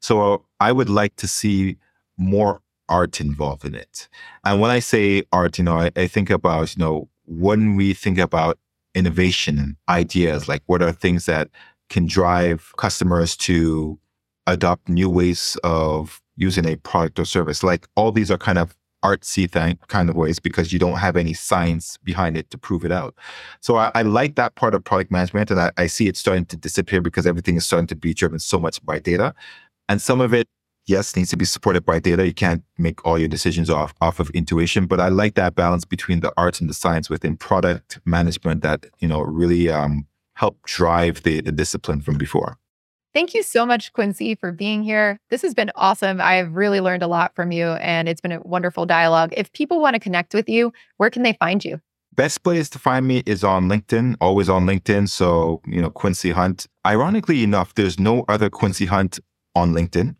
[0.00, 1.76] So I would like to see
[2.16, 4.08] more art involved in it.
[4.44, 7.94] And when I say art, you know, I, I think about, you know, when we
[7.94, 8.58] think about
[8.94, 11.48] innovation and ideas, like what are things that
[11.90, 13.98] can drive customers to
[14.46, 17.62] adopt new ways of using a product or service.
[17.62, 18.74] Like all these are kind of
[19.04, 22.84] artsy thing, kind of ways because you don't have any science behind it to prove
[22.84, 23.14] it out.
[23.60, 26.46] So I, I like that part of product management, and I, I, see it starting
[26.46, 29.34] to disappear because everything is starting to be driven so much by data,
[29.88, 30.48] and some of it,
[30.86, 32.26] yes, needs to be supported by data.
[32.26, 35.84] You can't make all your decisions off off of intuition, but I like that balance
[35.84, 40.60] between the arts and the science within product management that you know really um, help
[40.64, 42.58] drive the, the discipline from before.
[43.18, 45.18] Thank you so much, Quincy, for being here.
[45.28, 46.20] This has been awesome.
[46.20, 49.34] I've really learned a lot from you, and it's been a wonderful dialogue.
[49.36, 51.80] If people want to connect with you, where can they find you?
[52.14, 55.08] Best place to find me is on LinkedIn, always on LinkedIn.
[55.08, 56.68] So, you know, Quincy Hunte.
[56.86, 59.18] Ironically enough, there's no other Quincy Hunte
[59.52, 60.14] on LinkedIn.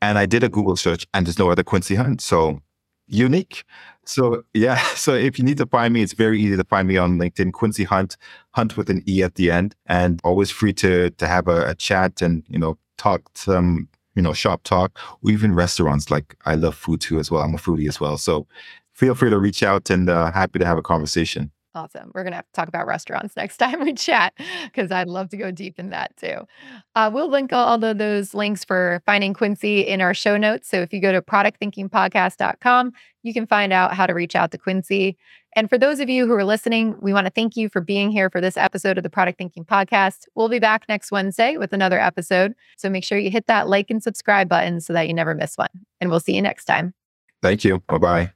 [0.00, 2.22] And I did a Google search and there's no other Quincy Hunte.
[2.22, 2.62] So
[3.08, 3.64] unique.
[4.04, 6.96] So yeah, so if you need to find me, it's very easy to find me
[6.96, 8.16] on LinkedIn, Quincy Hunte,
[8.52, 11.74] Hunt with an E at the end, and always free to to have a, a
[11.74, 16.10] chat and you know talk some you know shop talk, or even restaurants.
[16.10, 17.42] Like I love food too as well.
[17.42, 18.46] I'm a foodie as well, so
[18.94, 21.50] feel free to reach out and uh, happy to have a conversation.
[21.74, 22.10] Awesome.
[22.14, 25.28] We're going to have to talk about restaurants next time we chat because I'd love
[25.30, 26.46] to go deep in that too.
[26.94, 30.68] Uh, we'll link all of those links for finding Quincy in our show notes.
[30.68, 32.92] So if you go to productthinkingpodcast.com,
[33.22, 35.16] you can find out how to reach out to Quincy.
[35.56, 38.10] And for those of you who are listening, we want to thank you for being
[38.10, 40.26] here for this episode of the Product Thinking Podcast.
[40.34, 42.54] We'll be back next Wednesday with another episode.
[42.76, 45.56] So make sure you hit that like and subscribe button so that you never miss
[45.56, 45.68] one.
[46.00, 46.94] And we'll see you next time.
[47.42, 47.80] Thank you.
[47.86, 48.32] Bye bye.